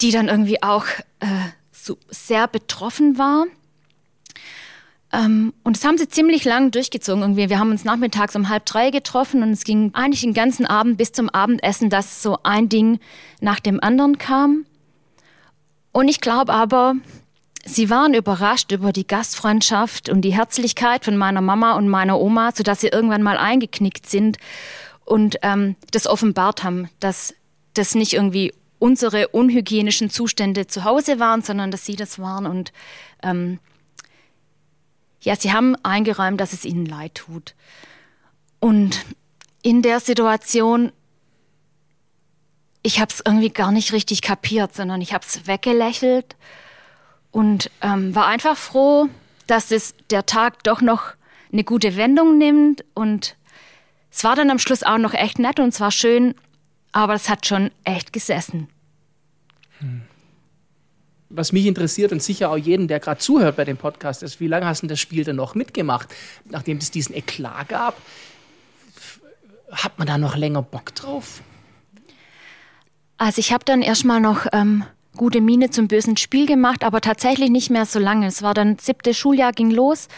die 0.00 0.10
dann 0.10 0.28
irgendwie 0.28 0.62
auch 0.62 0.86
äh, 1.20 1.26
so 1.72 1.98
sehr 2.08 2.48
betroffen 2.48 3.18
war 3.18 3.46
ähm, 5.16 5.54
und 5.62 5.76
das 5.76 5.84
haben 5.84 5.96
sie 5.96 6.08
ziemlich 6.08 6.44
lang 6.44 6.70
durchgezogen. 6.70 7.22
Irgendwie. 7.22 7.48
Wir 7.48 7.58
haben 7.58 7.70
uns 7.70 7.84
nachmittags 7.84 8.36
um 8.36 8.48
halb 8.48 8.66
drei 8.66 8.90
getroffen 8.90 9.42
und 9.42 9.50
es 9.50 9.64
ging 9.64 9.90
eigentlich 9.94 10.20
den 10.20 10.34
ganzen 10.34 10.66
Abend 10.66 10.98
bis 10.98 11.12
zum 11.12 11.30
Abendessen, 11.30 11.88
dass 11.88 12.22
so 12.22 12.38
ein 12.42 12.68
Ding 12.68 13.00
nach 13.40 13.60
dem 13.60 13.82
anderen 13.82 14.18
kam. 14.18 14.66
Und 15.92 16.08
ich 16.08 16.20
glaube 16.20 16.52
aber, 16.52 16.94
sie 17.64 17.88
waren 17.88 18.12
überrascht 18.12 18.72
über 18.72 18.92
die 18.92 19.06
Gastfreundschaft 19.06 20.10
und 20.10 20.20
die 20.20 20.34
Herzlichkeit 20.34 21.06
von 21.06 21.16
meiner 21.16 21.40
Mama 21.40 21.76
und 21.76 21.88
meiner 21.88 22.20
Oma, 22.20 22.50
sodass 22.54 22.82
sie 22.82 22.88
irgendwann 22.88 23.22
mal 23.22 23.38
eingeknickt 23.38 24.06
sind 24.06 24.36
und 25.06 25.38
ähm, 25.40 25.76
das 25.92 26.06
offenbart 26.06 26.62
haben, 26.62 26.90
dass 27.00 27.34
das 27.72 27.94
nicht 27.94 28.12
irgendwie 28.12 28.52
unsere 28.78 29.28
unhygienischen 29.28 30.10
Zustände 30.10 30.66
zu 30.66 30.84
Hause 30.84 31.18
waren, 31.18 31.40
sondern 31.40 31.70
dass 31.70 31.86
sie 31.86 31.96
das 31.96 32.18
waren 32.18 32.44
und 32.44 32.72
ähm, 33.22 33.58
ja, 35.26 35.34
sie 35.34 35.52
haben 35.52 35.74
eingeräumt, 35.82 36.40
dass 36.40 36.52
es 36.52 36.64
ihnen 36.64 36.86
leid 36.86 37.16
tut. 37.16 37.56
Und 38.60 39.04
in 39.60 39.82
der 39.82 39.98
Situation, 39.98 40.92
ich 42.84 43.00
habe 43.00 43.12
es 43.12 43.22
irgendwie 43.26 43.50
gar 43.50 43.72
nicht 43.72 43.92
richtig 43.92 44.22
kapiert, 44.22 44.72
sondern 44.72 45.00
ich 45.00 45.12
habe 45.12 45.26
es 45.26 45.48
weggelächelt 45.48 46.36
und 47.32 47.72
ähm, 47.82 48.14
war 48.14 48.28
einfach 48.28 48.56
froh, 48.56 49.08
dass 49.48 49.72
es 49.72 49.96
der 50.10 50.26
Tag 50.26 50.62
doch 50.62 50.80
noch 50.80 51.14
eine 51.52 51.64
gute 51.64 51.96
Wendung 51.96 52.38
nimmt. 52.38 52.84
Und 52.94 53.36
es 54.12 54.22
war 54.22 54.36
dann 54.36 54.48
am 54.48 54.60
Schluss 54.60 54.84
auch 54.84 54.98
noch 54.98 55.12
echt 55.12 55.40
nett 55.40 55.58
und 55.58 55.70
es 55.70 55.80
war 55.80 55.90
schön, 55.90 56.36
aber 56.92 57.14
es 57.14 57.28
hat 57.28 57.46
schon 57.46 57.72
echt 57.82 58.12
gesessen. 58.12 58.68
Was 61.36 61.52
mich 61.52 61.66
interessiert 61.66 62.12
und 62.12 62.22
sicher 62.22 62.50
auch 62.50 62.56
jeden, 62.56 62.88
der 62.88 62.98
gerade 62.98 63.20
zuhört 63.20 63.56
bei 63.56 63.66
dem 63.66 63.76
Podcast, 63.76 64.22
ist, 64.22 64.40
wie 64.40 64.46
lange 64.46 64.64
hast 64.64 64.82
du 64.82 64.86
das 64.86 64.98
Spiel 64.98 65.22
denn 65.22 65.36
noch 65.36 65.54
mitgemacht, 65.54 66.08
nachdem 66.46 66.78
es 66.78 66.90
diesen 66.90 67.14
Eklat 67.14 67.68
gab? 67.68 68.00
Hat 69.70 69.98
man 69.98 70.06
da 70.06 70.16
noch 70.16 70.34
länger 70.34 70.62
Bock 70.62 70.94
drauf? 70.94 71.42
Also 73.18 73.38
ich 73.38 73.52
habe 73.52 73.66
dann 73.66 73.82
erstmal 73.82 74.18
noch 74.18 74.46
ähm, 74.54 74.84
gute 75.14 75.42
Miene 75.42 75.68
zum 75.68 75.88
bösen 75.88 76.16
Spiel 76.16 76.46
gemacht, 76.46 76.82
aber 76.82 77.02
tatsächlich 77.02 77.50
nicht 77.50 77.68
mehr 77.68 77.84
so 77.84 77.98
lange. 77.98 78.26
Es 78.26 78.40
war 78.40 78.54
dann 78.54 78.78
siebte 78.78 79.12
Schuljahr, 79.12 79.52
ging 79.52 79.70
los. 79.70 80.08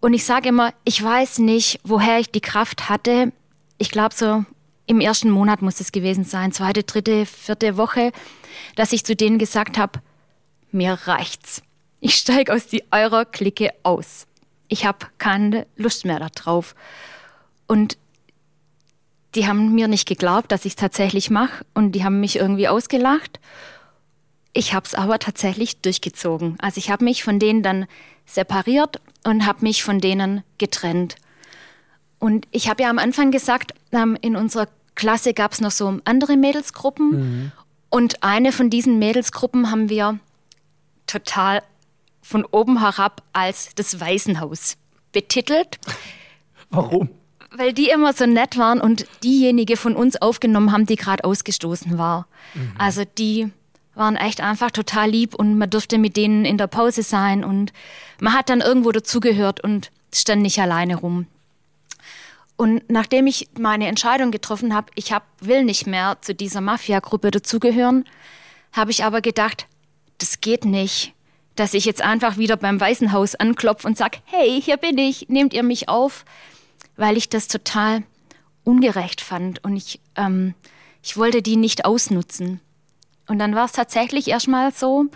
Und 0.00 0.12
ich 0.12 0.26
sage 0.26 0.50
immer, 0.50 0.74
ich 0.84 1.02
weiß 1.02 1.38
nicht, 1.38 1.80
woher 1.82 2.18
ich 2.18 2.30
die 2.30 2.42
Kraft 2.42 2.90
hatte. 2.90 3.32
Ich 3.78 3.90
glaube, 3.90 4.14
so 4.14 4.44
im 4.86 5.00
ersten 5.00 5.30
Monat 5.30 5.62
muss 5.62 5.80
es 5.80 5.92
gewesen 5.92 6.24
sein, 6.24 6.52
zweite, 6.52 6.82
dritte, 6.82 7.24
vierte 7.24 7.78
Woche, 7.78 8.12
dass 8.74 8.92
ich 8.92 9.02
zu 9.02 9.16
denen 9.16 9.38
gesagt 9.38 9.78
habe, 9.78 10.00
mir 10.76 10.92
reicht's. 10.92 11.62
Ich 12.00 12.14
steige 12.14 12.52
aus 12.52 12.66
die 12.66 12.84
eurer 12.92 13.24
Clique 13.24 13.70
aus. 13.82 14.26
Ich 14.68 14.86
habe 14.86 15.06
keine 15.18 15.66
Lust 15.76 16.04
mehr 16.04 16.20
darauf. 16.20 16.74
Und 17.66 17.98
die 19.34 19.46
haben 19.46 19.74
mir 19.74 19.88
nicht 19.88 20.08
geglaubt, 20.08 20.50
dass 20.52 20.64
ich 20.64 20.72
es 20.72 20.76
tatsächlich 20.76 21.30
mache 21.30 21.64
und 21.74 21.92
die 21.92 22.04
haben 22.04 22.20
mich 22.20 22.36
irgendwie 22.36 22.68
ausgelacht. 22.68 23.38
Ich 24.52 24.72
habe 24.72 24.86
es 24.86 24.94
aber 24.94 25.18
tatsächlich 25.18 25.80
durchgezogen. 25.82 26.56
Also 26.60 26.78
ich 26.78 26.90
habe 26.90 27.04
mich 27.04 27.22
von 27.22 27.38
denen 27.38 27.62
dann 27.62 27.86
separiert 28.24 29.00
und 29.24 29.44
habe 29.44 29.58
mich 29.62 29.84
von 29.84 30.00
denen 30.00 30.42
getrennt. 30.56 31.16
Und 32.18 32.48
ich 32.50 32.70
habe 32.70 32.82
ja 32.82 32.90
am 32.90 32.98
Anfang 32.98 33.30
gesagt, 33.30 33.74
ähm, 33.92 34.16
in 34.22 34.36
unserer 34.36 34.68
Klasse 34.94 35.34
gab 35.34 35.52
es 35.52 35.60
noch 35.60 35.70
so 35.70 36.00
andere 36.04 36.38
Mädelsgruppen. 36.38 37.10
Mhm. 37.10 37.52
Und 37.90 38.22
eine 38.22 38.52
von 38.52 38.70
diesen 38.70 38.98
Mädelsgruppen 38.98 39.70
haben 39.70 39.90
wir 39.90 40.18
total 41.06 41.62
von 42.22 42.44
oben 42.44 42.80
herab 42.80 43.22
als 43.32 43.70
das 43.74 44.00
Waisenhaus 44.00 44.76
betitelt. 45.12 45.78
Warum? 46.70 47.10
Weil 47.50 47.72
die 47.72 47.88
immer 47.88 48.12
so 48.12 48.26
nett 48.26 48.58
waren 48.58 48.80
und 48.80 49.06
diejenige 49.22 49.76
von 49.76 49.94
uns 49.94 50.20
aufgenommen 50.20 50.72
haben, 50.72 50.86
die 50.86 50.96
gerade 50.96 51.24
ausgestoßen 51.24 51.96
war. 51.96 52.26
Mhm. 52.54 52.72
Also 52.76 53.04
die 53.04 53.50
waren 53.94 54.16
echt 54.16 54.40
einfach 54.40 54.70
total 54.70 55.10
lieb 55.10 55.34
und 55.34 55.56
man 55.56 55.70
durfte 55.70 55.98
mit 55.98 56.16
denen 56.16 56.44
in 56.44 56.58
der 56.58 56.66
Pause 56.66 57.02
sein 57.02 57.44
und 57.44 57.72
man 58.20 58.34
hat 58.34 58.50
dann 58.50 58.60
irgendwo 58.60 58.92
dazugehört 58.92 59.62
und 59.62 59.90
stand 60.12 60.42
nicht 60.42 60.60
alleine 60.60 60.96
rum. 60.96 61.26
Und 62.56 62.90
nachdem 62.90 63.26
ich 63.26 63.48
meine 63.58 63.86
Entscheidung 63.86 64.30
getroffen 64.30 64.74
habe, 64.74 64.90
ich 64.94 65.12
hab, 65.12 65.24
will 65.40 65.64
nicht 65.64 65.86
mehr 65.86 66.18
zu 66.20 66.34
dieser 66.34 66.60
Mafia-Gruppe 66.60 67.30
dazugehören, 67.30 68.04
habe 68.72 68.90
ich 68.90 69.04
aber 69.04 69.20
gedacht, 69.20 69.66
das 70.18 70.40
geht 70.40 70.64
nicht, 70.64 71.12
dass 71.54 71.74
ich 71.74 71.84
jetzt 71.84 72.02
einfach 72.02 72.36
wieder 72.36 72.56
beim 72.56 72.80
Waisenhaus 72.80 73.34
anklopfe 73.34 73.86
und 73.86 73.96
sage, 73.96 74.18
hey, 74.24 74.60
hier 74.60 74.76
bin 74.76 74.98
ich, 74.98 75.28
nehmt 75.28 75.54
ihr 75.54 75.62
mich 75.62 75.88
auf, 75.88 76.24
weil 76.96 77.16
ich 77.16 77.28
das 77.28 77.48
total 77.48 78.02
ungerecht 78.64 79.20
fand 79.20 79.62
und 79.64 79.76
ich, 79.76 80.00
ähm, 80.16 80.54
ich 81.02 81.16
wollte 81.16 81.42
die 81.42 81.56
nicht 81.56 81.84
ausnutzen. 81.84 82.60
Und 83.28 83.38
dann 83.38 83.54
war 83.54 83.64
es 83.64 83.72
tatsächlich 83.72 84.28
erstmal 84.28 84.72
so, 84.72 85.06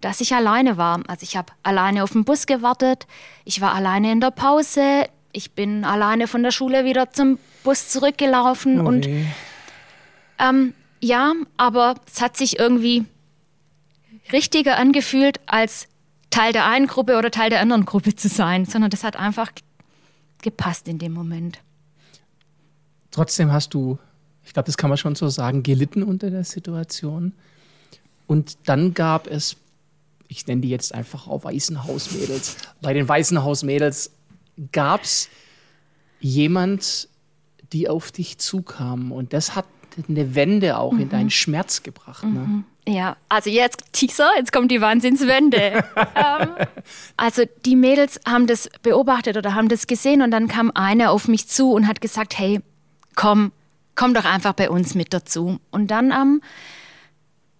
dass 0.00 0.20
ich 0.20 0.34
alleine 0.34 0.76
war. 0.76 1.02
Also 1.08 1.22
ich 1.22 1.36
habe 1.36 1.52
alleine 1.62 2.02
auf 2.02 2.12
den 2.12 2.24
Bus 2.24 2.46
gewartet, 2.46 3.06
ich 3.44 3.60
war 3.60 3.74
alleine 3.74 4.12
in 4.12 4.20
der 4.20 4.30
Pause, 4.30 5.04
ich 5.32 5.52
bin 5.52 5.84
alleine 5.84 6.26
von 6.26 6.42
der 6.42 6.50
Schule 6.50 6.84
wieder 6.84 7.10
zum 7.10 7.38
Bus 7.64 7.88
zurückgelaufen 7.88 8.80
okay. 8.80 8.88
und 8.88 9.08
ähm, 10.38 10.74
ja, 11.00 11.34
aber 11.56 11.94
es 12.06 12.20
hat 12.20 12.36
sich 12.36 12.58
irgendwie 12.58 13.04
richtiger 14.32 14.76
angefühlt, 14.76 15.40
als 15.46 15.88
Teil 16.30 16.52
der 16.52 16.66
einen 16.66 16.86
Gruppe 16.86 17.16
oder 17.16 17.30
Teil 17.30 17.50
der 17.50 17.60
anderen 17.60 17.84
Gruppe 17.84 18.14
zu 18.14 18.28
sein, 18.28 18.64
sondern 18.64 18.90
das 18.90 19.04
hat 19.04 19.16
einfach 19.16 19.50
gepasst 20.42 20.88
in 20.88 20.98
dem 20.98 21.12
Moment. 21.12 21.60
Trotzdem 23.10 23.50
hast 23.52 23.74
du, 23.74 23.98
ich 24.44 24.52
glaube, 24.52 24.66
das 24.66 24.76
kann 24.76 24.90
man 24.90 24.98
schon 24.98 25.14
so 25.14 25.28
sagen, 25.28 25.62
gelitten 25.62 26.02
unter 26.02 26.30
der 26.30 26.44
Situation. 26.44 27.32
Und 28.26 28.58
dann 28.66 28.94
gab 28.94 29.26
es, 29.26 29.56
ich 30.28 30.46
nenne 30.46 30.60
die 30.60 30.68
jetzt 30.68 30.94
einfach 30.94 31.26
auch 31.26 31.44
Waisenhausmädels. 31.44 32.56
Bei 32.82 32.92
den 32.92 33.08
Waisenhausmädels 33.08 34.10
gab 34.72 35.02
es 35.02 35.28
jemand, 36.20 37.08
die 37.72 37.88
auf 37.88 38.12
dich 38.12 38.38
zukam. 38.38 39.12
Und 39.12 39.32
das 39.32 39.54
hat 39.54 39.64
eine 40.08 40.34
Wende 40.34 40.78
auch 40.78 40.92
mhm. 40.92 41.00
in 41.00 41.08
deinen 41.08 41.30
Schmerz 41.30 41.82
gebracht. 41.82 42.24
Ne? 42.24 42.40
Mhm. 42.40 42.64
Ja, 42.86 43.16
also 43.28 43.50
jetzt 43.50 43.82
Teaser, 43.92 44.30
jetzt 44.36 44.52
kommt 44.52 44.70
die 44.70 44.80
Wahnsinnswende. 44.80 45.84
ähm, 46.14 46.48
also 47.16 47.42
die 47.66 47.76
Mädels 47.76 48.20
haben 48.26 48.46
das 48.46 48.70
beobachtet 48.82 49.36
oder 49.36 49.54
haben 49.54 49.68
das 49.68 49.86
gesehen 49.86 50.22
und 50.22 50.30
dann 50.30 50.48
kam 50.48 50.70
eine 50.74 51.10
auf 51.10 51.28
mich 51.28 51.48
zu 51.48 51.72
und 51.72 51.86
hat 51.86 52.00
gesagt, 52.00 52.38
hey, 52.38 52.60
komm, 53.14 53.52
komm 53.94 54.14
doch 54.14 54.24
einfach 54.24 54.54
bei 54.54 54.70
uns 54.70 54.94
mit 54.94 55.12
dazu. 55.12 55.58
Und 55.70 55.90
dann 55.90 56.12
ähm, 56.12 56.40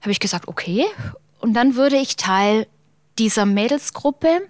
habe 0.00 0.12
ich 0.12 0.20
gesagt, 0.20 0.48
okay. 0.48 0.86
Und 1.40 1.54
dann 1.54 1.76
wurde 1.76 1.96
ich 1.96 2.16
Teil 2.16 2.66
dieser 3.18 3.44
Mädelsgruppe 3.44 4.42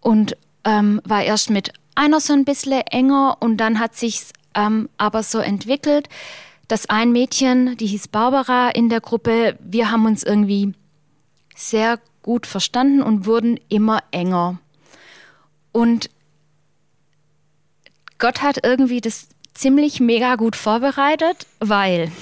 und 0.00 0.36
ähm, 0.64 1.00
war 1.04 1.22
erst 1.22 1.50
mit 1.50 1.72
einer 1.94 2.20
so 2.20 2.32
ein 2.32 2.44
bisschen 2.44 2.80
enger 2.90 3.36
und 3.40 3.58
dann 3.58 3.80
hat 3.80 3.96
sich 3.96 4.22
ähm, 4.54 4.88
aber 4.96 5.22
so 5.22 5.38
entwickelt, 5.38 6.08
dass 6.70 6.88
ein 6.88 7.10
Mädchen, 7.10 7.76
die 7.78 7.86
hieß 7.86 8.08
Barbara 8.08 8.68
in 8.68 8.88
der 8.88 9.00
Gruppe, 9.00 9.58
wir 9.60 9.90
haben 9.90 10.06
uns 10.06 10.22
irgendwie 10.22 10.72
sehr 11.56 11.98
gut 12.22 12.46
verstanden 12.46 13.02
und 13.02 13.26
wurden 13.26 13.58
immer 13.68 14.04
enger. 14.12 14.60
Und 15.72 16.10
Gott 18.18 18.40
hat 18.40 18.60
irgendwie 18.62 19.00
das 19.00 19.28
ziemlich 19.52 19.98
mega 19.98 20.36
gut 20.36 20.54
vorbereitet, 20.54 21.48
weil 21.58 22.12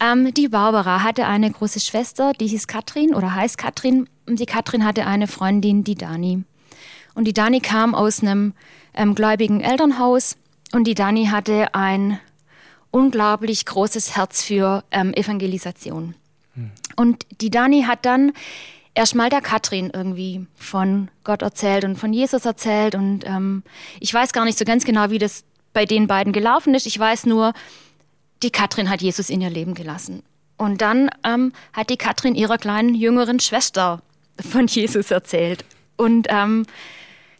ähm, 0.00 0.32
die 0.32 0.48
Barbara 0.48 1.02
hatte 1.02 1.26
eine 1.26 1.50
große 1.50 1.80
Schwester, 1.80 2.32
die 2.32 2.46
hieß 2.46 2.66
Katrin 2.66 3.14
oder 3.14 3.34
heißt 3.34 3.58
Katrin. 3.58 4.08
Und 4.26 4.40
die 4.40 4.46
Katrin 4.46 4.86
hatte 4.86 5.06
eine 5.06 5.26
Freundin, 5.26 5.84
die 5.84 5.96
Dani. 5.96 6.44
Und 7.14 7.24
die 7.24 7.34
Dani 7.34 7.60
kam 7.60 7.94
aus 7.94 8.22
einem 8.22 8.54
ähm, 8.94 9.14
gläubigen 9.14 9.60
Elternhaus 9.60 10.38
und 10.72 10.84
die 10.84 10.94
Dani 10.94 11.26
hatte 11.26 11.74
ein 11.74 12.20
unglaublich 12.90 13.64
großes 13.66 14.16
Herz 14.16 14.42
für 14.42 14.84
ähm, 14.90 15.14
Evangelisation. 15.14 16.14
Hm. 16.54 16.70
Und 16.96 17.26
die 17.40 17.50
Dani 17.50 17.84
hat 17.84 18.04
dann 18.04 18.32
erstmal 18.94 19.30
der 19.30 19.40
Katrin 19.40 19.90
irgendwie 19.92 20.46
von 20.56 21.08
Gott 21.24 21.42
erzählt 21.42 21.84
und 21.84 21.96
von 21.96 22.12
Jesus 22.12 22.44
erzählt. 22.44 22.94
Und 22.94 23.24
ähm, 23.26 23.62
ich 24.00 24.12
weiß 24.12 24.32
gar 24.32 24.44
nicht 24.44 24.58
so 24.58 24.64
ganz 24.64 24.84
genau, 24.84 25.10
wie 25.10 25.18
das 25.18 25.44
bei 25.72 25.86
den 25.86 26.06
beiden 26.06 26.32
gelaufen 26.32 26.74
ist. 26.74 26.86
Ich 26.86 26.98
weiß 26.98 27.26
nur, 27.26 27.52
die 28.42 28.50
Katrin 28.50 28.90
hat 28.90 29.02
Jesus 29.02 29.30
in 29.30 29.40
ihr 29.40 29.50
Leben 29.50 29.74
gelassen. 29.74 30.22
Und 30.56 30.82
dann 30.82 31.10
ähm, 31.24 31.52
hat 31.72 31.90
die 31.90 31.96
Katrin 31.96 32.34
ihrer 32.34 32.58
kleinen 32.58 32.94
jüngeren 32.94 33.40
Schwester 33.40 34.02
von 34.50 34.66
Jesus 34.68 35.10
erzählt. 35.10 35.64
Und 35.96 36.26
ähm, 36.30 36.66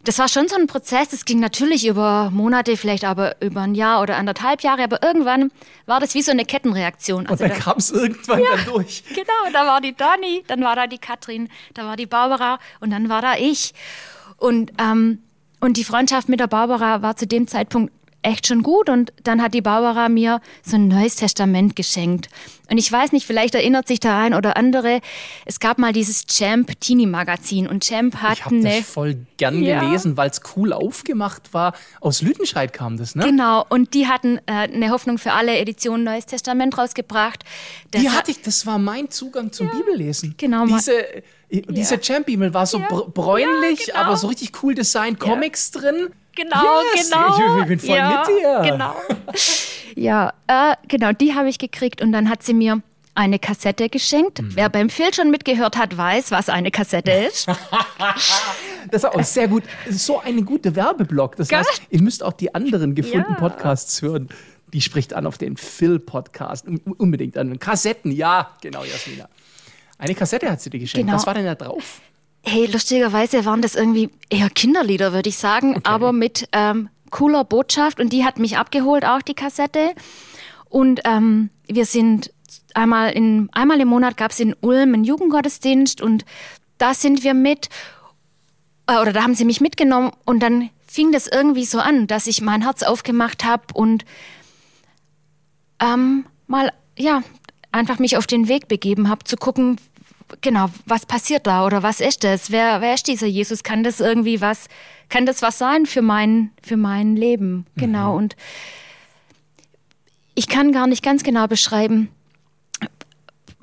das 0.03 0.17
war 0.19 0.27
schon 0.27 0.47
so 0.47 0.55
ein 0.55 0.67
Prozess, 0.67 1.09
das 1.09 1.25
ging 1.25 1.39
natürlich 1.39 1.85
über 1.85 2.29
Monate, 2.31 2.75
vielleicht 2.77 3.03
aber 3.03 3.35
über 3.41 3.61
ein 3.61 3.75
Jahr 3.75 4.01
oder 4.01 4.17
anderthalb 4.17 4.61
Jahre, 4.61 4.83
aber 4.83 5.03
irgendwann 5.03 5.51
war 5.85 5.99
das 5.99 6.15
wie 6.15 6.21
so 6.21 6.31
eine 6.31 6.45
Kettenreaktion. 6.45 7.27
Also 7.27 7.43
und 7.43 7.49
dann 7.49 7.59
kam 7.59 7.77
es 7.77 7.91
irgendwann 7.91 8.39
ja, 8.39 8.55
dann 8.55 8.65
durch. 8.65 9.03
Genau, 9.09 9.53
da 9.53 9.65
war 9.67 9.81
die 9.81 9.95
Dani, 9.95 10.43
dann 10.47 10.61
war 10.63 10.75
da 10.75 10.87
die 10.87 10.97
Katrin, 10.97 11.49
da 11.73 11.85
war 11.85 11.95
die 11.95 12.07
Barbara 12.07 12.59
und 12.79 12.91
dann 12.91 13.09
war 13.09 13.21
da 13.21 13.35
ich. 13.35 13.73
Und, 14.37 14.71
ähm, 14.79 15.19
und 15.59 15.77
die 15.77 15.83
Freundschaft 15.83 16.29
mit 16.29 16.39
der 16.39 16.47
Barbara 16.47 17.01
war 17.01 17.15
zu 17.15 17.27
dem 17.27 17.47
Zeitpunkt 17.47 17.93
echt 18.21 18.47
schon 18.47 18.63
gut. 18.63 18.89
Und 18.89 19.13
dann 19.23 19.41
hat 19.41 19.53
die 19.53 19.61
Barbara 19.61 20.09
mir 20.09 20.41
so 20.63 20.75
ein 20.75 20.87
neues 20.87 21.15
Testament 21.15 21.75
geschenkt. 21.75 22.29
Und 22.69 22.77
ich 22.77 22.89
weiß 22.89 23.11
nicht, 23.11 23.25
vielleicht 23.25 23.53
erinnert 23.53 23.87
sich 23.87 23.99
da 23.99 24.21
ein 24.21 24.33
oder 24.33 24.55
andere. 24.55 25.01
Es 25.45 25.59
gab 25.59 25.77
mal 25.77 25.91
dieses 25.91 26.25
Champ 26.25 26.79
Teenie 26.79 27.05
Magazin 27.05 27.67
und 27.67 27.83
Champ 27.83 28.15
hat 28.17 28.37
ich 28.37 28.45
habe 28.45 28.61
das 28.61 28.79
voll 28.81 29.17
gern 29.37 29.61
ja. 29.61 29.81
gelesen, 29.81 30.15
weil 30.15 30.29
es 30.29 30.41
cool 30.55 30.71
aufgemacht 30.71 31.53
war. 31.53 31.73
Aus 31.99 32.21
Lüdenscheid 32.21 32.71
kam 32.71 32.97
das, 32.97 33.15
ne? 33.15 33.25
Genau. 33.25 33.65
Und 33.67 33.93
die 33.93 34.07
hatten 34.07 34.37
äh, 34.45 34.51
eine 34.51 34.89
Hoffnung 34.89 35.17
für 35.17 35.33
alle 35.33 35.57
Editionen 35.57 36.05
Neues 36.05 36.25
Testament 36.25 36.77
rausgebracht. 36.77 37.43
Das 37.91 38.01
die 38.01 38.09
hatte 38.09 38.31
ich. 38.31 38.41
Das 38.41 38.65
war 38.65 38.79
mein 38.79 39.09
Zugang 39.09 39.51
zum 39.51 39.67
ja, 39.67 39.73
Bibellesen. 39.73 40.35
Genau. 40.37 40.65
Diese 40.65 40.93
dieser 41.51 41.95
ja. 41.95 42.01
Champ-E-Mail 42.01 42.53
war 42.53 42.65
so 42.65 42.79
bräunlich, 43.13 43.87
genau. 43.87 43.99
aber 43.99 44.17
so 44.17 44.27
richtig 44.27 44.63
cool 44.63 44.73
Design, 44.73 45.19
Comics 45.19 45.71
drin. 45.71 46.09
Genau, 46.35 46.81
yes. 46.95 47.09
genau. 47.09 47.27
Ich, 47.27 47.61
ich, 47.61 47.67
bin 47.67 47.79
voll 47.79 47.95
ja, 47.95 48.23
mit 48.27 48.39
dir. 48.39 48.71
Genau. 48.71 48.95
ja, 49.95 50.33
äh, 50.47 50.75
genau, 50.87 51.11
die 51.11 51.35
habe 51.35 51.49
ich 51.49 51.59
gekriegt 51.59 52.01
und 52.01 52.11
dann 52.11 52.29
hat 52.29 52.43
sie 52.43 52.53
mir 52.53 52.81
eine 53.15 53.39
Kassette 53.39 53.89
geschenkt. 53.89 54.41
Mhm. 54.41 54.55
Wer 54.55 54.69
beim 54.69 54.89
Phil 54.89 55.13
schon 55.13 55.31
mitgehört 55.31 55.77
hat, 55.77 55.97
weiß, 55.97 56.31
was 56.31 56.49
eine 56.49 56.71
Kassette 56.71 57.11
ist. 57.27 57.47
das 57.47 59.03
ist 59.03 59.05
auch 59.05 59.23
sehr 59.23 59.47
gut. 59.47 59.63
Das 59.85 59.95
ist 59.95 60.05
so 60.05 60.19
eine 60.19 60.43
gute 60.43 60.75
Werbeblock. 60.75 61.35
Das 61.35 61.51
heißt, 61.51 61.83
ihr 61.89 62.01
müsst 62.01 62.23
auch 62.23 62.33
die 62.33 62.55
anderen 62.55 62.95
gefundenen 62.95 63.33
ja. 63.33 63.39
Podcasts 63.39 64.01
hören. 64.01 64.29
Die 64.73 64.79
spricht 64.79 65.13
an 65.13 65.25
auf 65.25 65.37
den 65.37 65.57
Phil-Podcast. 65.57 66.65
Unbedingt 66.97 67.37
an. 67.37 67.59
Kassetten, 67.59 68.11
ja, 68.11 68.51
genau, 68.61 68.85
Jasmina. 68.85 69.27
Eine 69.97 70.15
Kassette 70.15 70.49
hat 70.49 70.61
sie 70.61 70.69
dir 70.69 70.79
geschenkt. 70.79 71.05
Genau. 71.05 71.17
Was 71.17 71.27
war 71.27 71.33
denn 71.33 71.45
da 71.45 71.55
drauf? 71.55 72.01
Hey, 72.43 72.65
lustigerweise 72.65 73.45
waren 73.45 73.61
das 73.61 73.75
irgendwie 73.75 74.09
eher 74.29 74.49
Kinderlieder, 74.49 75.13
würde 75.13 75.29
ich 75.29 75.37
sagen, 75.37 75.71
okay. 75.77 75.81
aber 75.83 76.11
mit 76.11 76.47
ähm, 76.51 76.89
cooler 77.11 77.43
Botschaft. 77.43 77.99
Und 77.99 78.11
die 78.11 78.25
hat 78.25 78.39
mich 78.39 78.57
abgeholt, 78.57 79.05
auch 79.05 79.21
die 79.21 79.35
Kassette. 79.35 79.93
Und 80.69 81.01
ähm, 81.05 81.49
wir 81.67 81.85
sind 81.85 82.33
einmal, 82.73 83.11
in, 83.11 83.49
einmal 83.51 83.79
im 83.79 83.89
Monat 83.89 84.17
gab 84.17 84.31
es 84.31 84.39
in 84.39 84.55
Ulm 84.61 84.93
einen 84.93 85.03
Jugendgottesdienst 85.03 86.01
und 86.01 86.25
da 86.77 86.93
sind 86.93 87.23
wir 87.23 87.33
mit, 87.33 87.69
äh, 88.87 88.97
oder 88.97 89.13
da 89.13 89.23
haben 89.23 89.35
sie 89.35 89.45
mich 89.45 89.61
mitgenommen 89.61 90.11
und 90.25 90.41
dann 90.41 90.69
fing 90.87 91.11
das 91.11 91.27
irgendwie 91.27 91.65
so 91.65 91.79
an, 91.79 92.07
dass 92.07 92.27
ich 92.27 92.41
mein 92.41 92.63
Herz 92.63 92.83
aufgemacht 92.83 93.43
habe 93.43 93.63
und 93.73 94.05
ähm, 95.81 96.25
mal, 96.47 96.73
ja, 96.97 97.23
einfach 97.71 97.99
mich 97.99 98.17
auf 98.17 98.27
den 98.27 98.47
Weg 98.47 98.67
begeben 98.67 99.09
habe, 99.09 99.23
zu 99.23 99.37
gucken, 99.37 99.77
genau, 100.41 100.69
was 100.85 101.05
passiert 101.05 101.47
da 101.47 101.65
oder 101.65 101.83
was 101.83 101.99
ist 101.99 102.23
das? 102.23 102.51
Wer, 102.51 102.81
wer 102.81 102.93
ist 102.93 103.07
dieser 103.07 103.27
Jesus? 103.27 103.63
Kann 103.63 103.83
das 103.83 103.99
irgendwie 103.99 104.41
was, 104.41 104.67
kann 105.09 105.25
das 105.25 105.41
was 105.41 105.57
sein 105.57 105.85
für 105.85 106.01
mein, 106.01 106.51
für 106.63 106.77
mein 106.77 107.15
Leben? 107.15 107.65
Genau. 107.75 108.11
Mhm. 108.13 108.17
Und 108.17 108.35
ich 110.35 110.47
kann 110.47 110.71
gar 110.71 110.87
nicht 110.87 111.03
ganz 111.03 111.23
genau 111.23 111.47
beschreiben, 111.47 112.09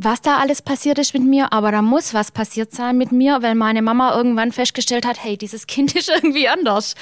was 0.00 0.23
da 0.23 0.38
alles 0.38 0.62
passiert 0.62 0.99
ist 1.00 1.12
mit 1.12 1.25
mir, 1.25 1.52
aber 1.52 1.73
da 1.73 1.83
muss 1.83 2.14
was 2.14 2.31
passiert 2.31 2.73
sein 2.73 2.97
mit 2.97 3.11
mir, 3.11 3.43
weil 3.43 3.57
meine 3.57 3.83
Mama 3.83 4.17
irgendwann 4.17 4.52
festgestellt 4.52 5.05
hat, 5.05 5.23
hey, 5.23 5.37
dieses 5.37 5.67
Kind 5.67 5.95
ist 5.97 6.09
irgendwie 6.09 6.49
anders. 6.49 6.95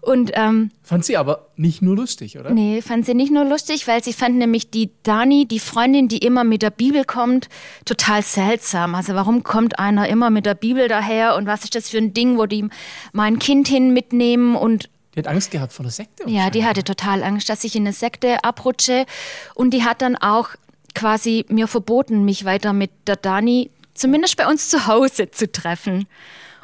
Und 0.00 0.32
ähm, 0.34 0.70
fand 0.82 1.04
sie 1.04 1.18
aber 1.18 1.48
nicht 1.56 1.82
nur 1.82 1.94
lustig, 1.94 2.38
oder? 2.38 2.50
Nee, 2.50 2.80
fand 2.80 3.04
sie 3.04 3.12
nicht 3.12 3.30
nur 3.30 3.44
lustig, 3.44 3.86
weil 3.86 4.02
sie 4.02 4.14
fand 4.14 4.36
nämlich 4.36 4.70
die 4.70 4.90
Dani, 5.02 5.46
die 5.46 5.60
Freundin, 5.60 6.08
die 6.08 6.18
immer 6.18 6.42
mit 6.42 6.62
der 6.62 6.70
Bibel 6.70 7.04
kommt, 7.04 7.50
total 7.84 8.22
seltsam. 8.22 8.94
Also 8.94 9.14
warum 9.14 9.42
kommt 9.42 9.78
einer 9.78 10.08
immer 10.08 10.30
mit 10.30 10.46
der 10.46 10.54
Bibel 10.54 10.88
daher 10.88 11.36
und 11.36 11.46
was 11.46 11.64
ist 11.64 11.74
das 11.74 11.90
für 11.90 11.98
ein 11.98 12.14
Ding, 12.14 12.38
wo 12.38 12.46
die 12.46 12.66
mein 13.12 13.38
Kind 13.38 13.68
hin 13.68 13.92
mitnehmen 13.92 14.56
und 14.56 14.88
die 15.14 15.20
hat 15.20 15.26
Angst 15.26 15.50
gehabt 15.50 15.72
vor 15.72 15.82
der 15.82 15.90
Sekte. 15.90 16.30
Ja, 16.30 16.48
die 16.48 16.64
hatte 16.64 16.84
total 16.84 17.24
Angst, 17.24 17.48
dass 17.48 17.64
ich 17.64 17.74
in 17.74 17.82
eine 17.82 17.92
Sekte 17.92 18.44
abrutsche. 18.44 19.04
Und 19.54 19.70
die 19.74 19.82
hat 19.82 20.00
dann 20.00 20.14
auch 20.14 20.50
quasi 20.94 21.44
mir 21.48 21.68
verboten, 21.68 22.24
mich 22.24 22.44
weiter 22.44 22.72
mit 22.72 22.90
der 23.06 23.16
Dani, 23.16 23.70
zumindest 23.94 24.36
bei 24.36 24.46
uns 24.46 24.68
zu 24.68 24.86
Hause, 24.86 25.30
zu 25.30 25.50
treffen. 25.50 26.06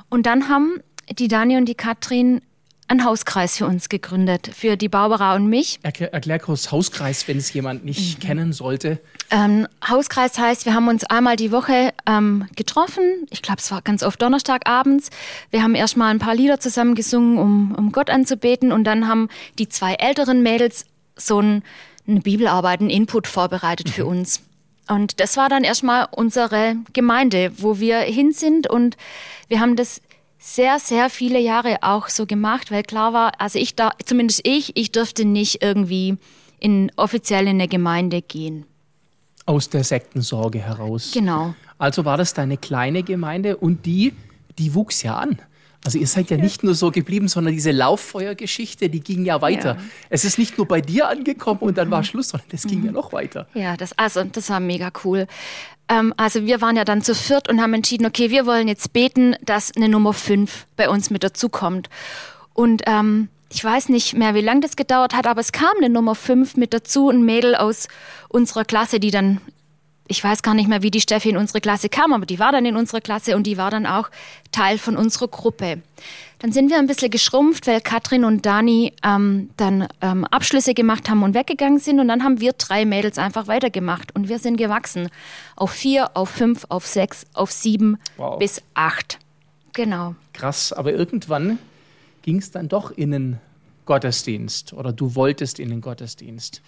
Und 0.09 0.27
dann 0.27 0.49
haben 0.49 0.81
die 1.19 1.29
Dani 1.29 1.57
und 1.57 1.67
die 1.67 1.75
Katrin 1.75 2.41
einen 2.87 3.05
Hauskreis 3.05 3.57
für 3.57 3.67
uns 3.67 3.89
gegründet, 3.89 4.51
für 4.55 4.77
die 4.77 4.89
Barbara 4.89 5.35
und 5.35 5.49
mich. 5.49 5.79
Erklär, 5.83 6.13
erklär 6.13 6.39
kurz 6.39 6.71
Hauskreis, 6.71 7.27
wenn 7.29 7.39
es 7.39 7.53
jemand 7.53 7.85
nicht 7.85 8.19
mhm. 8.19 8.27
kennen 8.27 8.53
sollte. 8.53 9.01
Ähm, 9.31 9.67
Hauskreis 9.89 10.39
heißt, 10.39 10.67
wir 10.67 10.75
haben 10.75 10.89
uns 10.89 11.05
einmal 11.05 11.37
die 11.37 11.51
Woche 11.51 11.93
ähm, 12.07 12.47
getroffen. 12.57 13.27
Ich 13.31 13.41
glaube, 13.41 13.61
es 13.61 13.71
war 13.71 13.81
ganz 13.81 14.03
oft 14.03 14.21
Donnerstagabends. 14.21 15.09
Wir 15.51 15.63
haben 15.63 15.75
erstmal 15.75 16.11
ein 16.11 16.19
paar 16.19 16.35
Lieder 16.35 16.61
zusammen 16.61 16.95
gesungen, 16.95 17.39
um, 17.39 17.75
um 17.75 17.91
Gott 17.91 18.11
anzubeten. 18.11 18.71
Und 18.71 18.85
dann 18.85 19.09
haben 19.09 19.29
die 19.59 19.69
zwei 19.69 19.95
älteren 19.95 20.43
Mädels 20.43 20.85
so 21.17 21.41
ein 21.41 21.63
eine 22.07 22.21
Bibelarbeit, 22.21 22.81
einen 22.81 22.91
Input 22.91 23.27
vorbereitet 23.27 23.89
für 23.91 24.05
mhm. 24.05 24.11
uns. 24.11 24.43
Und 24.89 25.21
das 25.21 25.37
war 25.37 25.49
dann 25.49 25.65
erstmal 25.65 26.09
unsere 26.11 26.77
Gemeinde, 26.93 27.53
wo 27.57 27.81
wir 27.81 28.01
hin 28.01 28.33
sind. 28.33 28.69
Und 28.69 28.97
wir 29.49 29.61
haben 29.61 29.77
das 29.77 30.01
sehr, 30.39 30.79
sehr 30.79 31.09
viele 31.09 31.41
Jahre 31.41 31.79
auch 31.83 32.09
so 32.09 32.27
gemacht, 32.27 32.71
weil 32.71 32.83
klar 32.83 33.15
war, 33.15 33.41
also 33.41 33.59
ich 33.59 33.77
da, 33.77 33.93
zumindest 34.05 34.43
ich, 34.45 34.77
ich 34.77 34.93
durfte 34.93 35.25
nicht 35.25 35.63
irgendwie 35.63 36.19
in 36.61 36.93
offiziell 36.97 37.45
in 37.45 37.57
eine 37.57 37.69
Gemeinde 37.69 38.21
gehen. 38.21 38.67
Aus 39.47 39.71
der 39.71 39.85
Sektensorge 39.85 40.59
heraus. 40.59 41.13
Genau. 41.15 41.55
Also 41.79 42.05
war 42.05 42.19
das 42.19 42.35
deine 42.35 42.59
kleine 42.59 43.03
Gemeinde 43.03 43.57
und 43.57 43.87
die, 43.87 44.13
die 44.59 44.75
wuchs 44.75 45.03
ja 45.03 45.17
an. 45.17 45.39
Also 45.85 45.99
ihr 45.99 46.07
seid 46.07 46.31
ja 46.31 46.39
nicht 46.39 46.65
nur 46.65 46.75
so 46.75 46.91
geblieben, 46.91 47.29
sondern 47.29 47.53
diese 47.53 47.71
Lauffeuergeschichte, 47.71 48.89
die 48.89 49.01
ging 49.01 49.25
ja 49.25 49.43
weiter. 49.43 49.75
Ja. 49.75 49.83
Es 50.09 50.25
ist 50.25 50.39
nicht 50.39 50.57
nur 50.57 50.67
bei 50.67 50.81
dir 50.81 51.09
angekommen 51.09 51.61
und 51.61 51.77
dann 51.77 51.91
war 51.91 52.01
mhm. 52.01 52.05
Schluss, 52.05 52.29
sondern 52.31 52.49
das 52.51 52.63
ging 52.63 52.81
mhm. 52.81 52.87
ja 52.87 52.93
noch 52.93 53.13
weiter. 53.13 53.47
Ja, 53.53 53.77
das, 53.77 53.97
also, 53.99 54.25
das 54.25 54.49
war 54.49 54.61
mega 54.61 54.91
cool. 55.05 55.27
Ähm, 55.89 56.15
also 56.17 56.47
wir 56.47 56.61
waren 56.63 56.77
ja 56.77 56.85
dann 56.85 57.03
zu 57.03 57.15
viert 57.15 57.51
und 57.51 57.61
haben 57.61 57.75
entschieden, 57.75 58.07
okay, 58.07 58.31
wir 58.31 58.47
wollen 58.47 58.67
jetzt 58.67 58.93
beten, 58.95 59.37
dass 59.43 59.77
eine 59.77 59.89
Nummer 59.91 60.15
fünf 60.15 60.67
bei 60.77 60.89
uns 60.89 61.11
mit 61.11 61.23
dazukommt. 61.23 61.91
Und 62.55 62.83
ähm, 62.87 63.29
ich 63.51 63.63
weiß 63.63 63.91
nicht 63.91 64.15
mehr, 64.15 64.35
wie 64.35 64.41
lange 64.41 64.61
das 64.61 64.77
gedauert 64.77 65.15
hat, 65.15 65.27
aber 65.27 65.41
es 65.41 65.53
kam 65.53 65.77
eine 65.77 65.91
Nummer 65.91 66.15
fünf 66.15 66.57
mit 66.57 66.73
dazu, 66.73 67.11
ein 67.11 67.25
Mädel 67.25 67.55
aus 67.55 67.89
unserer 68.29 68.65
Klasse, 68.65 69.01
die 69.01 69.11
dann 69.11 69.41
ich 70.07 70.23
weiß 70.23 70.43
gar 70.43 70.55
nicht 70.55 70.69
mehr, 70.69 70.83
wie 70.83 70.91
die 70.91 71.01
Steffi 71.01 71.31
in 71.31 71.37
unsere 71.37 71.61
Klasse 71.61 71.89
kam, 71.89 72.13
aber 72.13 72.27
die 72.27 72.39
war 72.39 72.53
dann 72.53 72.67
in 72.67 72.77
unserer 72.77 73.01
Klasse 73.01 73.37
und 73.37 73.47
die 73.47 73.57
war 73.57 73.71
dann 73.71 73.87
auch 73.87 74.11
Teil 74.53 74.79
von 74.79 74.97
unserer 74.97 75.29
Gruppe. 75.29 75.81
Dann 76.41 76.53
sind 76.53 76.69
wir 76.69 76.79
ein 76.79 76.87
bisschen 76.87 77.11
geschrumpft, 77.11 77.67
weil 77.67 77.81
Katrin 77.81 78.25
und 78.25 78.45
Dani 78.45 78.93
ähm, 79.03 79.49
dann 79.57 79.89
ähm, 80.03 80.27
Abschlüsse 80.27 80.75
gemacht 80.75 81.09
haben 81.09 81.23
und 81.23 81.35
weggegangen 81.35 81.79
sind. 81.79 82.01
Und 82.01 82.09
dann 82.09 82.23
haben 82.23 82.39
wir 82.39 82.53
drei 82.53 82.85
Mädels 82.85 83.17
einfach 83.17 83.47
weitergemacht. 83.47 84.15
Und 84.15 84.29
wir 84.29 84.39
sind 84.39 84.59
gewachsen. 84.59 85.09
Auf 85.57 85.71
vier, 85.71 86.15
auf 86.15 86.29
fünf, 86.29 86.67
auf 86.69 86.87
sechs, 86.87 87.25
auf 87.33 87.51
sieben 87.51 87.97
wow. 88.19 88.39
bis 88.39 88.61
acht. 88.75 89.19
Genau. 89.73 90.17
Krass, 90.35 90.73
aber 90.75 90.93
irgendwann 90.93 91.59
ging 92.21 92.37
es 92.37 92.51
dann 92.51 92.69
doch 92.69 92.91
in 92.91 93.13
den 93.13 93.41
Gottesdienst 93.87 94.73
oder 94.75 94.93
du 94.93 95.15
wolltest 95.15 95.59
in 95.59 95.71
den 95.71 95.81
Gottesdienst. 95.81 96.61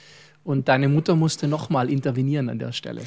Und 0.47 0.69
deine 0.69 0.89
Mutter 0.89 1.17
musste 1.17 1.49
nochmal 1.49 1.91
intervenieren 1.91 2.49
an 2.49 2.61
der 2.61 2.71
Stelle. 2.71 3.03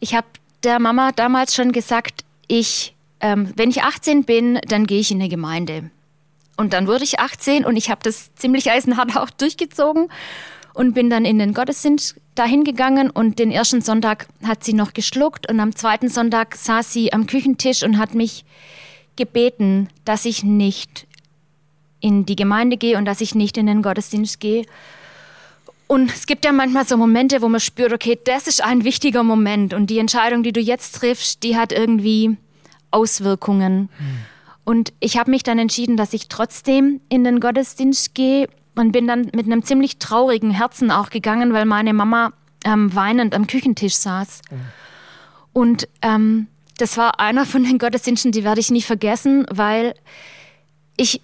Ich 0.00 0.16
habe 0.16 0.26
der 0.64 0.80
Mama 0.80 1.12
damals 1.12 1.54
schon 1.54 1.70
gesagt, 1.70 2.24
ich, 2.48 2.96
ähm, 3.20 3.52
wenn 3.54 3.70
ich 3.70 3.84
18 3.84 4.24
bin, 4.24 4.58
dann 4.66 4.88
gehe 4.88 4.98
ich 4.98 5.12
in 5.12 5.20
eine 5.20 5.28
Gemeinde. 5.28 5.90
Und 6.56 6.72
dann 6.72 6.88
wurde 6.88 7.04
ich 7.04 7.20
18 7.20 7.64
und 7.64 7.76
ich 7.76 7.88
habe 7.88 8.00
das 8.02 8.34
ziemlich 8.34 8.68
eisenhart 8.68 9.16
auch 9.16 9.30
durchgezogen 9.30 10.08
und 10.74 10.92
bin 10.92 11.08
dann 11.08 11.24
in 11.24 11.38
den 11.38 11.54
Gottesdienst 11.54 12.16
dahin 12.34 12.64
gegangen 12.64 13.10
und 13.10 13.38
den 13.38 13.52
ersten 13.52 13.80
Sonntag 13.80 14.26
hat 14.42 14.64
sie 14.64 14.72
noch 14.72 14.92
geschluckt 14.92 15.48
und 15.48 15.60
am 15.60 15.76
zweiten 15.76 16.08
Sonntag 16.08 16.56
saß 16.56 16.92
sie 16.92 17.12
am 17.12 17.26
Küchentisch 17.26 17.84
und 17.84 17.96
hat 17.96 18.14
mich 18.14 18.44
gebeten, 19.14 19.88
dass 20.04 20.24
ich 20.24 20.42
nicht 20.42 21.06
in 22.00 22.26
die 22.26 22.36
Gemeinde 22.36 22.76
gehe 22.76 22.98
und 22.98 23.04
dass 23.04 23.20
ich 23.20 23.36
nicht 23.36 23.56
in 23.56 23.66
den 23.66 23.82
Gottesdienst 23.82 24.40
gehe. 24.40 24.64
Und 25.86 26.10
es 26.10 26.26
gibt 26.26 26.44
ja 26.44 26.52
manchmal 26.52 26.86
so 26.86 26.96
Momente, 26.96 27.42
wo 27.42 27.48
man 27.48 27.60
spürt, 27.60 27.92
okay, 27.92 28.18
das 28.24 28.46
ist 28.46 28.64
ein 28.64 28.84
wichtiger 28.84 29.22
Moment 29.22 29.74
und 29.74 29.88
die 29.90 29.98
Entscheidung, 29.98 30.42
die 30.42 30.52
du 30.52 30.60
jetzt 30.60 30.96
triffst, 30.96 31.42
die 31.42 31.56
hat 31.56 31.72
irgendwie 31.72 32.36
Auswirkungen. 32.90 33.90
Hm. 33.98 34.18
Und 34.64 34.92
ich 35.00 35.18
habe 35.18 35.30
mich 35.30 35.42
dann 35.42 35.58
entschieden, 35.58 35.96
dass 35.96 36.12
ich 36.12 36.28
trotzdem 36.28 37.00
in 37.08 37.24
den 37.24 37.40
Gottesdienst 37.40 38.14
gehe 38.14 38.48
und 38.74 38.92
bin 38.92 39.06
dann 39.06 39.30
mit 39.34 39.46
einem 39.46 39.64
ziemlich 39.64 39.98
traurigen 39.98 40.50
Herzen 40.50 40.90
auch 40.90 41.10
gegangen, 41.10 41.52
weil 41.52 41.66
meine 41.66 41.92
Mama 41.92 42.32
ähm, 42.64 42.94
weinend 42.94 43.34
am 43.34 43.46
Küchentisch 43.46 43.96
saß. 43.96 44.42
Hm. 44.48 44.60
Und 45.52 45.88
ähm, 46.00 46.46
das 46.78 46.96
war 46.96 47.20
einer 47.20 47.44
von 47.44 47.64
den 47.64 47.78
Gottesdiensten, 47.78 48.32
die 48.32 48.44
werde 48.44 48.60
ich 48.60 48.70
nie 48.70 48.82
vergessen, 48.82 49.46
weil 49.50 49.94
ich 50.96 51.20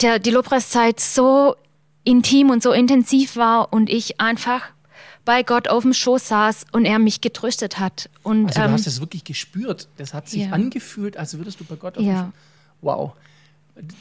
der, 0.00 0.18
die 0.18 0.30
Lobpreiszeit 0.30 1.00
so 1.00 1.56
intim 2.04 2.50
und 2.50 2.62
so 2.62 2.72
intensiv 2.72 3.36
war 3.36 3.72
und 3.72 3.90
ich 3.90 4.20
einfach 4.20 4.62
bei 5.24 5.42
Gott 5.42 5.68
auf 5.68 5.82
dem 5.82 5.94
Schoß 5.94 6.28
saß 6.28 6.66
und 6.72 6.84
er 6.84 6.98
mich 6.98 7.20
getröstet 7.20 7.78
hat. 7.78 8.10
Und, 8.22 8.48
also 8.48 8.60
du 8.60 8.66
ähm, 8.66 8.72
hast 8.72 8.86
es 8.86 9.00
wirklich 9.00 9.24
gespürt. 9.24 9.88
Das 9.96 10.12
hat 10.12 10.28
sich 10.28 10.44
ja. 10.44 10.50
angefühlt, 10.50 11.16
als 11.16 11.36
würdest 11.38 11.60
du 11.60 11.64
bei 11.64 11.76
Gott 11.76 11.96
auf 11.96 12.04
ja. 12.04 12.32
Wow. 12.82 13.12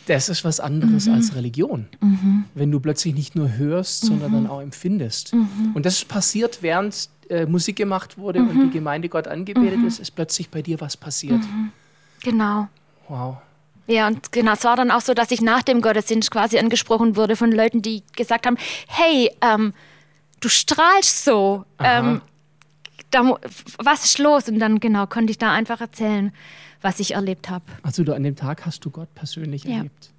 Das 0.06 0.30
ist 0.30 0.44
was 0.44 0.60
anderes 0.60 1.08
mhm. 1.08 1.13
als 1.13 1.34
Religion. 1.36 1.88
Mhm. 2.00 2.46
Wenn 2.54 2.70
du 2.70 2.80
plötzlich 2.80 3.16
nicht 3.16 3.36
nur 3.36 3.54
hörst, 3.58 4.02
sondern 4.06 4.32
mhm. 4.32 4.36
dann 4.36 4.48
auch 4.48 4.62
empfindest. 4.62 5.34
Mhm. 5.34 5.72
Und 5.74 5.86
das 5.86 5.96
ist 5.96 6.08
passiert, 6.08 6.60
während 6.62 7.10
äh, 7.30 7.46
Musik 7.46 7.78
gemacht 7.78 8.18
wurde 8.18 8.39
und 8.42 8.66
die 8.66 8.70
Gemeinde 8.70 9.10
Gott 9.10 9.28
angebetet 9.28 9.84
ist, 9.88 10.00
ist 10.00 10.12
plötzlich 10.12 10.50
bei 10.50 10.62
dir 10.62 10.80
was 10.82 10.98
passiert. 10.98 11.42
Genau. 12.22 12.68
Wow. 13.08 13.38
Ja, 13.88 14.08
und 14.08 14.32
genau, 14.32 14.54
es 14.54 14.63
war 14.63 14.76
dann 14.76 14.91
auch 14.91 15.02
so, 15.02 15.13
dass 15.13 15.32
ich 15.32 15.41
nach 15.41 15.62
dem 15.62 15.82
Gottesdienst 15.82 16.32
quasi 16.32 16.58
angesprochen 16.58 17.15
wurde 17.15 17.36
von 17.36 17.52
Leuten, 17.52 17.82
die 17.82 18.04
gesagt 18.15 18.46
haben, 18.46 18.58
hey, 18.88 19.30
ähm, 19.41 19.74
du 20.39 20.50
strahlst 20.50 21.26
so. 21.26 21.65
Ähm, 21.80 22.22
da, 23.12 23.38
was 23.78 24.06
ist 24.06 24.19
los? 24.19 24.48
Und 24.48 24.60
dann 24.60 24.80
genau 24.80 25.06
konnte 25.06 25.32
ich 25.32 25.38
da 25.38 25.52
einfach 25.52 25.82
erzählen, 25.82 26.32
was 26.82 27.00
ich 27.00 27.13
erlebt 27.13 27.50
habe. 27.50 27.65
Also 27.84 28.04
du 28.04 28.13
an 28.13 28.24
dem 28.24 28.36
Tag 28.36 28.65
hast 28.65 28.86
du 28.86 28.89
Gott 28.89 29.13
persönlich 29.15 29.63
ja. 29.65 29.78
erlebt. 29.78 30.12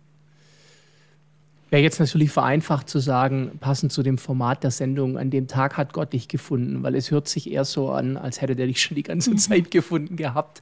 Wäre 1.71 1.83
jetzt 1.83 1.99
natürlich 1.99 2.31
vereinfacht 2.31 2.89
zu 2.89 3.01
sagen, 3.01 3.59
passend 3.59 3.91
zu 3.91 4.03
dem 4.03 4.17
Format 4.17 4.63
der 4.63 4.71
Sendung, 4.71 5.19
an 5.19 5.31
dem 5.31 5.49
Tag 5.49 5.77
hat 5.77 5.93
Gott 5.93 6.13
dich 6.13 6.29
gefunden, 6.29 6.83
weil 6.83 6.95
es 6.95 7.11
hört 7.11 7.27
sich 7.27 7.51
eher 7.51 7.65
so 7.65 7.91
an, 7.91 8.17
als 8.17 8.41
hätte 8.41 8.55
der 8.55 8.67
dich 8.67 8.81
schon 8.81 8.95
die 8.95 9.03
ganze 9.03 9.31
mhm. 9.31 9.39
Zeit 9.39 9.71
gefunden 9.71 10.17
gehabt. 10.17 10.61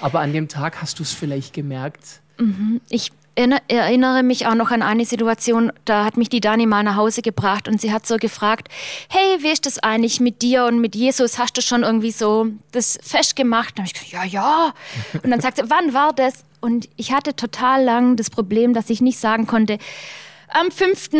Aber 0.00 0.20
an 0.20 0.32
dem 0.32 0.48
Tag 0.48 0.82
hast 0.82 0.98
du 0.98 1.02
es 1.02 1.12
vielleicht 1.12 1.54
gemerkt. 1.54 2.20
Mhm. 2.40 2.80
Ich 2.88 3.12
erinnere 3.36 4.22
mich 4.22 4.46
auch 4.46 4.54
noch 4.54 4.70
an 4.70 4.82
eine 4.82 5.04
Situation, 5.04 5.72
da 5.84 6.04
hat 6.04 6.16
mich 6.16 6.28
die 6.28 6.40
Dani 6.40 6.66
mal 6.66 6.82
nach 6.82 6.96
Hause 6.96 7.22
gebracht 7.22 7.68
und 7.68 7.80
sie 7.80 7.92
hat 7.92 8.06
so 8.06 8.16
gefragt, 8.16 8.68
hey, 9.08 9.42
wie 9.42 9.48
ist 9.48 9.66
das 9.66 9.78
eigentlich 9.78 10.20
mit 10.20 10.42
dir 10.42 10.66
und 10.66 10.80
mit 10.80 10.94
Jesus? 10.94 11.38
Hast 11.38 11.56
du 11.56 11.62
schon 11.62 11.82
irgendwie 11.82 12.10
so 12.10 12.48
das 12.72 12.98
festgemacht? 13.02 13.78
Und 13.78 13.86
ich 13.86 13.94
gesagt, 13.94 14.12
ja, 14.12 14.24
ja. 14.24 14.74
Und 15.22 15.30
dann 15.30 15.40
sagt 15.40 15.58
sie, 15.58 15.62
wann 15.68 15.94
war 15.94 16.12
das? 16.12 16.44
Und 16.60 16.88
ich 16.96 17.12
hatte 17.12 17.36
total 17.36 17.84
lang 17.84 18.16
das 18.16 18.30
Problem, 18.30 18.74
dass 18.74 18.90
ich 18.90 19.00
nicht 19.00 19.18
sagen 19.18 19.46
konnte, 19.46 19.78
am 20.48 20.70
5. 20.70 21.10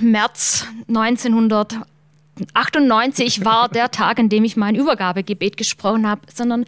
März 0.00 0.66
1998 0.88 3.44
war 3.44 3.68
der 3.68 3.90
Tag, 3.90 4.20
an 4.20 4.28
dem 4.28 4.44
ich 4.44 4.56
mein 4.56 4.76
Übergabegebet 4.76 5.56
gesprochen 5.56 6.08
habe, 6.08 6.20
sondern 6.32 6.64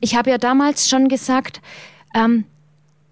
ich 0.00 0.16
habe 0.16 0.30
ja 0.30 0.38
damals 0.38 0.88
schon 0.88 1.08
gesagt, 1.08 1.60
ähm, 2.14 2.44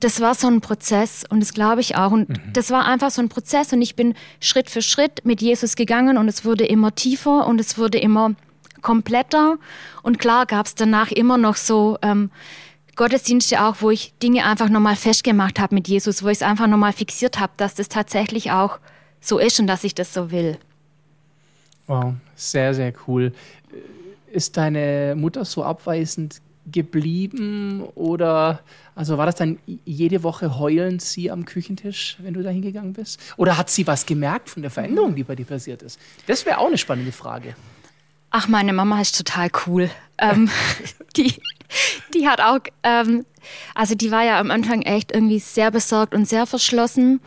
das 0.00 0.20
war 0.20 0.34
so 0.34 0.48
ein 0.48 0.60
Prozess 0.60 1.24
und 1.28 1.40
das 1.40 1.52
glaube 1.52 1.82
ich 1.82 1.96
auch. 1.96 2.10
Und 2.10 2.30
mhm. 2.30 2.52
das 2.52 2.70
war 2.70 2.86
einfach 2.86 3.10
so 3.10 3.20
ein 3.22 3.28
Prozess 3.28 3.72
und 3.72 3.82
ich 3.82 3.94
bin 3.94 4.14
Schritt 4.40 4.70
für 4.70 4.82
Schritt 4.82 5.24
mit 5.24 5.42
Jesus 5.42 5.76
gegangen 5.76 6.18
und 6.18 6.26
es 6.26 6.44
wurde 6.44 6.64
immer 6.64 6.94
tiefer 6.94 7.46
und 7.46 7.60
es 7.60 7.78
wurde 7.78 7.98
immer 7.98 8.34
kompletter. 8.80 9.58
Und 10.02 10.18
klar 10.18 10.46
gab 10.46 10.66
es 10.66 10.74
danach 10.74 11.10
immer 11.10 11.36
noch 11.36 11.56
so 11.56 11.98
ähm, 12.00 12.30
Gottesdienste 12.96 13.62
auch, 13.62 13.76
wo 13.80 13.90
ich 13.90 14.14
Dinge 14.22 14.44
einfach 14.44 14.70
nochmal 14.70 14.96
festgemacht 14.96 15.60
habe 15.60 15.74
mit 15.74 15.86
Jesus, 15.86 16.22
wo 16.22 16.28
ich 16.28 16.38
es 16.38 16.42
einfach 16.42 16.66
nochmal 16.66 16.92
fixiert 16.92 17.38
habe, 17.38 17.52
dass 17.58 17.74
das 17.74 17.88
tatsächlich 17.88 18.50
auch 18.50 18.78
so 19.20 19.38
ist 19.38 19.60
und 19.60 19.66
dass 19.66 19.84
ich 19.84 19.94
das 19.94 20.14
so 20.14 20.30
will. 20.30 20.56
Wow, 21.86 22.14
sehr, 22.34 22.72
sehr 22.72 22.92
cool. 23.06 23.32
Ist 24.32 24.56
deine 24.56 25.14
Mutter 25.16 25.44
so 25.44 25.62
abweisend 25.64 26.40
geblieben 26.72 27.83
oder 27.94 28.61
also 28.94 29.16
war 29.16 29.26
das 29.26 29.37
dann 29.37 29.59
jede 29.85 30.22
Woche 30.22 30.59
heulend 30.59 31.00
sie 31.00 31.30
am 31.30 31.44
Küchentisch, 31.44 32.16
wenn 32.20 32.35
du 32.35 32.42
da 32.42 32.50
hingegangen 32.50 32.92
bist? 32.92 33.18
Oder 33.37 33.56
hat 33.56 33.70
sie 33.70 33.87
was 33.87 34.04
gemerkt 34.04 34.50
von 34.50 34.62
der 34.62 34.70
Veränderung, 34.70 35.14
die 35.14 35.24
bei 35.24 35.35
dir 35.35 35.46
passiert 35.46 35.83
ist? 35.83 35.98
Das 36.26 36.44
wäre 36.44 36.59
auch 36.59 36.66
eine 36.66 36.78
spannende 36.78 37.12
Frage. 37.12 37.54
Ach, 38.30 38.46
meine 38.46 38.72
Mama 38.72 39.00
ist 39.00 39.16
total 39.16 39.48
cool. 39.66 39.90
Ähm, 40.18 40.50
die, 41.16 41.35
die 42.14 42.28
hat 42.28 42.40
auch, 42.40 42.61
ähm, 42.83 43.24
also 43.74 43.94
die 43.94 44.11
war 44.11 44.24
ja 44.24 44.38
am 44.38 44.50
Anfang 44.50 44.83
echt 44.83 45.12
irgendwie 45.12 45.38
sehr 45.38 45.70
besorgt 45.70 46.14
und 46.14 46.28
sehr 46.28 46.46
verschlossen. 46.46 47.20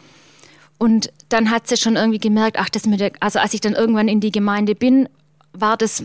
Und 0.77 1.11
dann 1.29 1.49
hat 1.49 1.67
sie 1.67 1.77
schon 1.77 1.95
irgendwie 1.95 2.19
gemerkt, 2.19 2.57
ach, 2.59 2.69
das 2.69 2.85
mit 2.85 2.99
der, 2.99 3.11
also 3.19 3.39
als 3.39 3.53
ich 3.53 3.61
dann 3.61 3.73
irgendwann 3.73 4.07
in 4.07 4.19
die 4.19 4.31
Gemeinde 4.31 4.75
bin, 4.75 5.09
war 5.53 5.77
das 5.77 6.03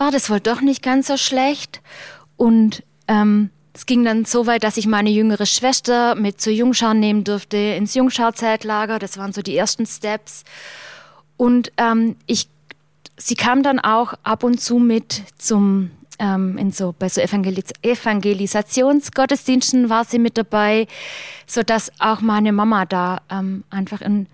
war 0.00 0.10
das 0.10 0.30
wohl 0.30 0.40
doch 0.40 0.62
nicht 0.62 0.82
ganz 0.82 1.08
so 1.08 1.18
schlecht. 1.18 1.82
Und 2.36 2.82
ähm, 3.06 3.50
es 3.74 3.84
ging 3.84 4.02
dann 4.02 4.24
so 4.24 4.46
weit, 4.46 4.64
dass 4.64 4.78
ich 4.78 4.86
meine 4.86 5.10
jüngere 5.10 5.44
Schwester 5.44 6.14
mit 6.14 6.40
zur 6.40 6.54
Jungschar 6.54 6.94
nehmen 6.94 7.22
durfte 7.22 7.58
ins 7.58 7.94
Jungschar-Zeltlager. 7.94 8.98
Das 8.98 9.18
waren 9.18 9.34
so 9.34 9.42
die 9.42 9.56
ersten 9.56 9.84
Steps. 9.84 10.44
Und 11.36 11.70
ähm, 11.76 12.16
ich, 12.26 12.48
sie 13.18 13.34
kam 13.34 13.62
dann 13.62 13.78
auch 13.78 14.14
ab 14.22 14.42
und 14.42 14.60
zu 14.60 14.78
mit 14.78 15.22
zum 15.36 15.90
ähm, 16.18 16.58
in 16.58 16.72
so 16.72 16.94
bei 16.98 17.08
so 17.08 17.20
Evangelis 17.20 17.72
Evangelisationsgottesdiensten 17.82 19.90
war 19.90 20.04
sie 20.04 20.18
mit 20.18 20.38
dabei, 20.38 20.86
so 21.46 21.62
dass 21.62 21.92
auch 21.98 22.20
meine 22.20 22.52
Mama 22.52 22.86
da 22.86 23.20
ähm, 23.30 23.64
einfach 23.70 24.00
in 24.00 24.26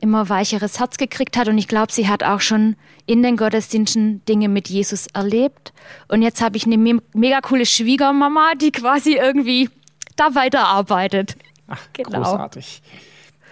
immer 0.00 0.28
weicheres 0.28 0.78
Herz 0.80 0.96
gekriegt 0.96 1.36
hat. 1.36 1.48
Und 1.48 1.58
ich 1.58 1.68
glaube, 1.68 1.92
sie 1.92 2.08
hat 2.08 2.22
auch 2.22 2.40
schon 2.40 2.76
in 3.06 3.22
den 3.22 3.36
Gottesdiensten 3.36 4.24
Dinge 4.26 4.48
mit 4.48 4.68
Jesus 4.68 5.06
erlebt. 5.08 5.72
Und 6.08 6.22
jetzt 6.22 6.40
habe 6.42 6.56
ich 6.56 6.66
eine 6.66 6.78
me 6.78 7.00
mega 7.12 7.40
coole 7.40 7.66
Schwiegermama, 7.66 8.52
die 8.60 8.72
quasi 8.72 9.14
irgendwie 9.14 9.70
da 10.16 10.34
weiterarbeitet. 10.34 11.36
Ach, 11.68 11.80
genau. 11.92 12.22
großartig. 12.22 12.82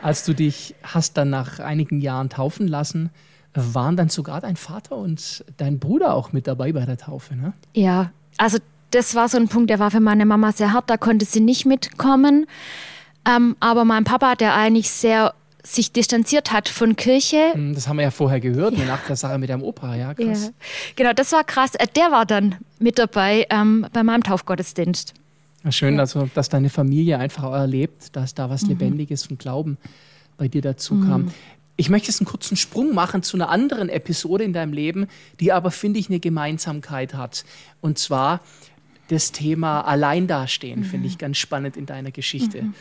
Als 0.02 0.24
du 0.24 0.34
dich 0.34 0.74
hast 0.82 1.16
dann 1.16 1.30
nach 1.30 1.58
einigen 1.58 2.00
Jahren 2.00 2.28
taufen 2.28 2.68
lassen, 2.68 3.10
waren 3.54 3.96
dann 3.96 4.08
sogar 4.08 4.40
dein 4.40 4.56
Vater 4.56 4.96
und 4.96 5.44
dein 5.56 5.78
Bruder 5.78 6.14
auch 6.14 6.32
mit 6.32 6.46
dabei 6.46 6.72
bei 6.72 6.84
der 6.84 6.98
Taufe, 6.98 7.34
ne? 7.34 7.52
Ja, 7.74 8.12
also 8.36 8.58
das 8.90 9.14
war 9.14 9.28
so 9.28 9.36
ein 9.36 9.48
Punkt, 9.48 9.70
der 9.70 9.78
war 9.78 9.90
für 9.90 10.00
meine 10.00 10.26
Mama 10.26 10.52
sehr 10.52 10.72
hart, 10.72 10.88
da 10.88 10.96
konnte 10.96 11.24
sie 11.24 11.40
nicht 11.40 11.66
mitkommen. 11.66 12.46
Ähm, 13.28 13.56
aber 13.60 13.84
mein 13.84 14.04
Papa, 14.04 14.34
der 14.34 14.54
eigentlich 14.54 14.90
sehr 14.90 15.34
sich 15.74 15.92
distanziert 15.92 16.52
hat 16.52 16.68
von 16.68 16.96
Kirche. 16.96 17.52
Hm, 17.52 17.74
das 17.74 17.88
haben 17.88 17.98
wir 17.98 18.04
ja 18.04 18.10
vorher 18.10 18.40
gehört, 18.40 18.76
ja. 18.76 18.84
nach 18.86 19.04
der 19.06 19.16
Sache 19.16 19.38
mit 19.38 19.50
dem 19.50 19.62
Opa, 19.62 19.94
ja, 19.94 20.14
krass. 20.14 20.46
Ja. 20.46 20.50
Genau, 20.96 21.12
das 21.12 21.32
war 21.32 21.44
krass. 21.44 21.74
Äh, 21.74 21.86
der 21.94 22.10
war 22.10 22.24
dann 22.24 22.56
mit 22.78 22.98
dabei 22.98 23.46
ähm, 23.50 23.86
bei 23.92 24.02
meinem 24.02 24.22
Taufgottesdienst. 24.22 25.14
Ja, 25.64 25.72
schön, 25.72 25.94
ja. 25.94 26.00
also, 26.00 26.28
dass 26.34 26.48
deine 26.48 26.70
Familie 26.70 27.18
einfach 27.18 27.44
auch 27.44 27.54
erlebt, 27.54 28.16
dass 28.16 28.34
da 28.34 28.48
was 28.48 28.62
mhm. 28.62 28.70
Lebendiges 28.70 29.24
von 29.24 29.36
Glauben 29.36 29.76
bei 30.36 30.48
dir 30.48 30.62
dazu 30.62 30.94
mhm. 30.94 31.08
kam. 31.08 31.32
Ich 31.76 31.90
möchte 31.90 32.08
jetzt 32.08 32.20
einen 32.20 32.26
kurzen 32.26 32.56
Sprung 32.56 32.94
machen 32.94 33.22
zu 33.22 33.36
einer 33.36 33.50
anderen 33.50 33.88
Episode 33.88 34.44
in 34.44 34.52
deinem 34.52 34.72
Leben, 34.72 35.06
die 35.38 35.52
aber, 35.52 35.70
finde 35.70 36.00
ich, 36.00 36.08
eine 36.08 36.18
Gemeinsamkeit 36.18 37.14
hat. 37.14 37.44
Und 37.80 37.98
zwar 37.98 38.40
das 39.08 39.32
Thema 39.32 39.82
Allein 39.82 40.26
dastehen, 40.26 40.80
mhm. 40.80 40.84
finde 40.84 41.08
ich 41.08 41.18
ganz 41.18 41.36
spannend 41.38 41.76
in 41.76 41.86
deiner 41.86 42.10
Geschichte. 42.10 42.62
Mhm. 42.62 42.74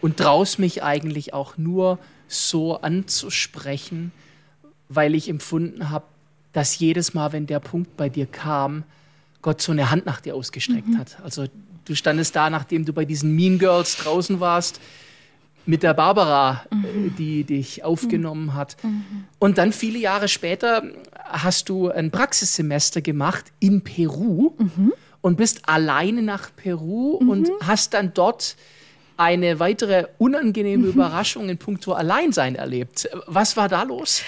Und 0.00 0.16
traust 0.16 0.58
mich 0.58 0.82
eigentlich 0.82 1.32
auch 1.32 1.56
nur 1.56 1.98
so 2.28 2.80
anzusprechen, 2.80 4.12
weil 4.88 5.14
ich 5.14 5.28
empfunden 5.28 5.90
habe, 5.90 6.04
dass 6.52 6.78
jedes 6.78 7.14
Mal, 7.14 7.32
wenn 7.32 7.46
der 7.46 7.60
Punkt 7.60 7.96
bei 7.96 8.08
dir 8.08 8.26
kam, 8.26 8.84
Gott 9.42 9.60
so 9.60 9.72
eine 9.72 9.90
Hand 9.90 10.06
nach 10.06 10.20
dir 10.20 10.34
ausgestreckt 10.34 10.88
mhm. 10.88 10.98
hat. 10.98 11.18
Also 11.22 11.46
du 11.84 11.94
standest 11.94 12.34
da, 12.34 12.48
nachdem 12.48 12.84
du 12.84 12.92
bei 12.92 13.04
diesen 13.04 13.34
Mean 13.34 13.58
Girls 13.58 13.96
draußen 13.96 14.40
warst, 14.40 14.80
mit 15.66 15.82
der 15.82 15.94
Barbara, 15.94 16.64
äh, 16.70 16.74
mhm. 16.74 17.16
die 17.16 17.44
dich 17.44 17.84
aufgenommen 17.84 18.46
mhm. 18.46 18.54
hat. 18.54 18.76
Mhm. 18.82 19.24
Und 19.38 19.58
dann 19.58 19.72
viele 19.72 19.98
Jahre 19.98 20.28
später 20.28 20.82
hast 21.24 21.68
du 21.68 21.90
ein 21.90 22.10
Praxissemester 22.10 23.00
gemacht 23.00 23.46
in 23.60 23.82
Peru 23.82 24.52
mhm. 24.58 24.92
und 25.20 25.36
bist 25.36 25.68
alleine 25.68 26.22
nach 26.22 26.50
Peru 26.54 27.12
und 27.12 27.48
mhm. 27.48 27.52
hast 27.62 27.94
dann 27.94 28.12
dort 28.14 28.56
eine 29.16 29.58
weitere 29.60 30.06
unangenehme 30.18 30.86
Überraschung 30.86 31.48
in 31.48 31.58
puncto 31.58 31.92
Alleinsein 31.92 32.54
erlebt. 32.54 33.08
Was 33.26 33.56
war 33.56 33.68
da 33.68 33.82
los? 33.82 34.22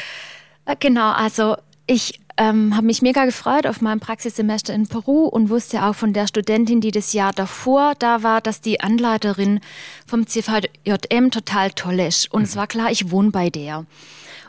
Äh, 0.64 0.76
genau, 0.78 1.12
also 1.12 1.56
ich 1.86 2.20
ähm, 2.36 2.76
habe 2.76 2.86
mich 2.86 3.00
mega 3.00 3.24
gefreut 3.24 3.66
auf 3.66 3.80
mein 3.80 4.00
Praxissemester 4.00 4.74
in 4.74 4.86
Peru 4.86 5.26
und 5.26 5.48
wusste 5.48 5.84
auch 5.84 5.94
von 5.94 6.12
der 6.12 6.26
Studentin, 6.26 6.80
die 6.80 6.90
das 6.90 7.12
Jahr 7.12 7.32
davor 7.32 7.94
da 7.98 8.22
war, 8.22 8.40
dass 8.40 8.60
die 8.60 8.80
Anleiterin 8.80 9.60
vom 10.06 10.26
CVJM 10.26 11.30
total 11.30 11.70
toll 11.70 12.00
ist. 12.00 12.32
Und 12.32 12.42
mhm. 12.42 12.44
es 12.44 12.56
war 12.56 12.66
klar, 12.66 12.90
ich 12.90 13.10
wohne 13.10 13.30
bei 13.30 13.48
der. 13.48 13.86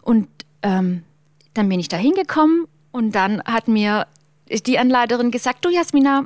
Und 0.01 0.27
ähm, 0.63 1.03
dann 1.53 1.69
bin 1.69 1.79
ich 1.79 1.87
da 1.87 1.97
hingekommen 1.97 2.65
und 2.91 3.13
dann 3.15 3.41
hat 3.43 3.67
mir 3.67 4.07
die 4.49 4.79
Anleiterin 4.79 5.31
gesagt, 5.31 5.63
du 5.63 5.69
Jasmina, 5.69 6.25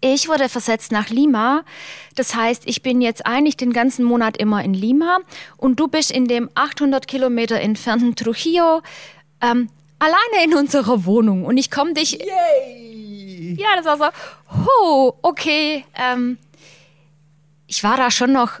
ich 0.00 0.28
wurde 0.28 0.48
versetzt 0.48 0.92
nach 0.92 1.08
Lima. 1.08 1.64
Das 2.14 2.34
heißt, 2.34 2.64
ich 2.66 2.82
bin 2.82 3.00
jetzt 3.00 3.26
eigentlich 3.26 3.56
den 3.56 3.72
ganzen 3.72 4.04
Monat 4.04 4.36
immer 4.36 4.62
in 4.62 4.74
Lima 4.74 5.18
und 5.56 5.80
du 5.80 5.88
bist 5.88 6.10
in 6.10 6.26
dem 6.26 6.50
800 6.54 7.08
Kilometer 7.08 7.60
entfernten 7.60 8.14
Trujillo 8.14 8.82
ähm, 9.40 9.68
alleine 9.98 10.44
in 10.44 10.54
unserer 10.54 11.04
Wohnung 11.04 11.44
und 11.44 11.56
ich 11.56 11.70
komme 11.70 11.94
dich. 11.94 12.12
Yay! 12.12 13.56
Ja, 13.58 13.68
das 13.76 13.86
war 13.86 13.96
so. 13.96 14.04
Oh, 14.82 15.14
okay. 15.22 15.84
Ähm, 15.94 16.38
ich 17.66 17.82
war 17.82 17.96
da 17.96 18.10
schon 18.10 18.32
noch 18.32 18.60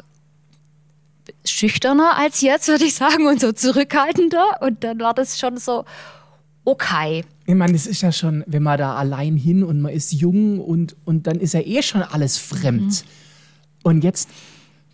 schüchterner 1.44 2.16
als 2.16 2.40
jetzt, 2.40 2.68
würde 2.68 2.84
ich 2.84 2.94
sagen, 2.94 3.26
und 3.26 3.40
so 3.40 3.52
zurückhaltender. 3.52 4.58
Und 4.60 4.84
dann 4.84 5.00
war 5.00 5.14
das 5.14 5.38
schon 5.38 5.58
so, 5.58 5.84
okay. 6.66 7.24
Ich 7.46 7.54
meine, 7.54 7.74
es 7.74 7.86
ist 7.86 8.02
ja 8.02 8.12
schon, 8.12 8.44
wenn 8.46 8.62
man 8.62 8.76
da 8.76 8.96
allein 8.96 9.36
hin 9.36 9.64
und 9.64 9.80
man 9.80 9.92
ist 9.92 10.12
jung 10.12 10.60
und, 10.60 10.94
und 11.06 11.26
dann 11.26 11.40
ist 11.40 11.54
ja 11.54 11.60
eh 11.60 11.80
schon 11.82 12.02
alles 12.02 12.36
fremd. 12.36 12.82
Mhm. 12.82 13.08
Und 13.82 14.04
jetzt 14.04 14.28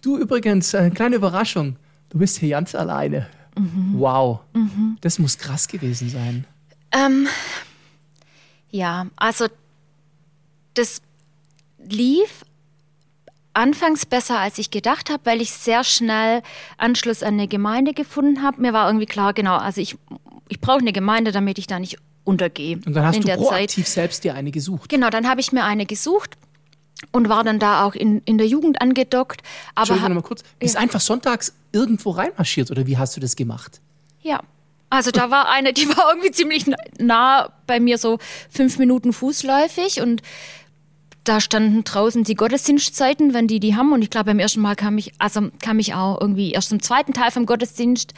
Du 0.03 0.19
übrigens, 0.19 0.75
eine 0.75 0.91
kleine 0.91 1.17
Überraschung. 1.17 1.77
Du 2.11 2.19
bist 2.19 2.39
hier 2.39 2.51
ganz 2.51 2.75
alleine. 2.75 3.29
Mhm. 3.57 3.95
Wow. 3.95 4.41
Mhm. 4.53 4.99
Das 5.01 5.21
muss 5.21 5.39
krass 5.39 5.69
gewesen 5.69 6.11
sein. 6.11 6.45
Ähm, 6.91 7.29
ja, 8.71 9.07
also 9.17 9.47
das 10.75 11.01
lief 11.89 12.45
anfangs 13.55 14.05
besser, 14.05 14.41
als 14.41 14.59
ich 14.59 14.71
gedacht 14.71 15.09
habe, 15.09 15.25
weil 15.25 15.41
ich 15.41 15.53
sehr 15.53 15.85
schnell 15.85 16.43
Anschluss 16.79 17.23
an 17.23 17.35
eine 17.35 17.47
Gemeinde 17.47 17.93
gefunden 17.95 18.43
habe. 18.43 18.61
Mir 18.61 18.73
war 18.73 18.89
irgendwie 18.89 19.07
klar, 19.07 19.35
genau, 19.35 19.57
also 19.57 19.81
ich, 19.81 19.97
ich 20.53 20.61
brauche 20.61 20.81
eine 20.81 20.93
Gemeinde, 20.93 21.33
damit 21.33 21.59
ich 21.59 21.67
da 21.67 21.79
nicht 21.79 21.97
untergehe. 22.25 22.79
Und 22.85 22.93
dann 22.95 23.07
hast 23.07 23.25
du 23.25 23.37
proaktiv 23.37 23.87
Zeit. 23.87 23.95
selbst 23.95 24.23
dir 24.23 24.35
eine 24.35 24.51
gesucht. 24.51 24.91
Genau, 24.91 25.09
dann 25.09 25.27
habe 25.27 25.41
ich 25.41 25.51
mir 25.51 25.65
eine 25.65 25.87
gesucht 25.87 26.37
und 27.11 27.31
war 27.31 27.43
dann 27.43 27.59
da 27.59 27.85
auch 27.87 27.95
in, 27.95 28.21
in 28.27 28.37
der 28.37 28.47
Jugend 28.47 28.83
angedockt. 28.83 29.43
Aber 29.75 29.81
Entschuldigung 29.81 30.15
mal 30.15 30.23
kurz, 30.23 30.43
bist 30.59 30.75
ja. 30.75 30.81
einfach 30.81 31.01
sonntags 31.01 31.55
irgendwo 31.73 32.11
reinmarschiert 32.11 32.71
oder 32.71 32.87
wie 32.87 32.99
hast 32.99 33.17
du 33.17 33.21
das 33.21 33.35
gemacht? 33.35 33.81
Ja, 34.21 34.41
also 34.91 35.11
da 35.11 35.31
war 35.31 35.49
eine, 35.49 35.73
die 35.73 35.89
war 35.89 36.11
irgendwie 36.11 36.33
ziemlich 36.33 36.67
nah 36.99 37.51
bei 37.67 37.81
mir, 37.81 37.97
so 37.97 38.19
fünf 38.51 38.79
Minuten 38.79 39.15
fußläufig 39.15 40.03
und 40.03 40.21
da 41.25 41.41
standen 41.41 41.83
draußen 41.85 42.25
die 42.25 42.35
Gottesdienstzeiten, 42.35 43.33
wenn 43.33 43.47
die 43.47 43.59
die 43.59 43.75
haben. 43.75 43.93
Und 43.93 44.03
ich 44.03 44.11
glaube, 44.11 44.27
beim 44.27 44.39
ersten 44.39 44.61
Mal 44.61 44.77
kam 44.77 44.99
ich, 44.99 45.13
also 45.19 45.49
kam 45.63 45.79
ich 45.79 45.95
auch 45.95 46.21
irgendwie 46.21 46.53
erst 46.53 46.73
im 46.73 46.83
zweiten 46.83 47.15
Teil 47.15 47.31
vom 47.31 47.47
Gottesdienst 47.47 48.13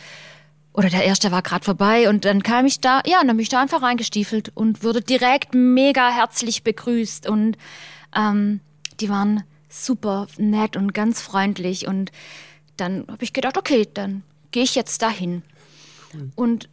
oder 0.75 0.91
der 0.91 1.05
erste 1.05 1.31
war 1.31 1.41
gerade 1.41 1.65
vorbei 1.65 2.09
und 2.09 2.25
dann 2.25 2.43
kam 2.43 2.67
ich 2.67 2.81
da, 2.81 3.01
ja, 3.07 3.19
dann 3.19 3.29
bin 3.29 3.41
ich 3.41 3.49
da 3.49 3.63
einfach 3.63 3.81
reingestiefelt 3.81 4.51
und 4.55 4.83
wurde 4.83 5.01
direkt 5.01 5.55
mega 5.55 6.11
herzlich 6.11 6.65
begrüßt 6.65 7.29
und 7.29 7.57
ähm, 8.15 8.61
die 9.01 9.09
waren 9.09 9.45
super 9.69 10.27
nett 10.37 10.77
und 10.77 10.93
ganz 10.93 11.23
freundlich 11.23 11.87
und 11.87 12.11
dann 12.77 13.07
habe 13.09 13.23
ich 13.23 13.33
gedacht, 13.33 13.57
okay, 13.57 13.89
dann 13.95 14.25
gehe 14.51 14.65
ich 14.65 14.75
jetzt 14.75 15.01
dahin. 15.01 15.43
Und 16.35 16.69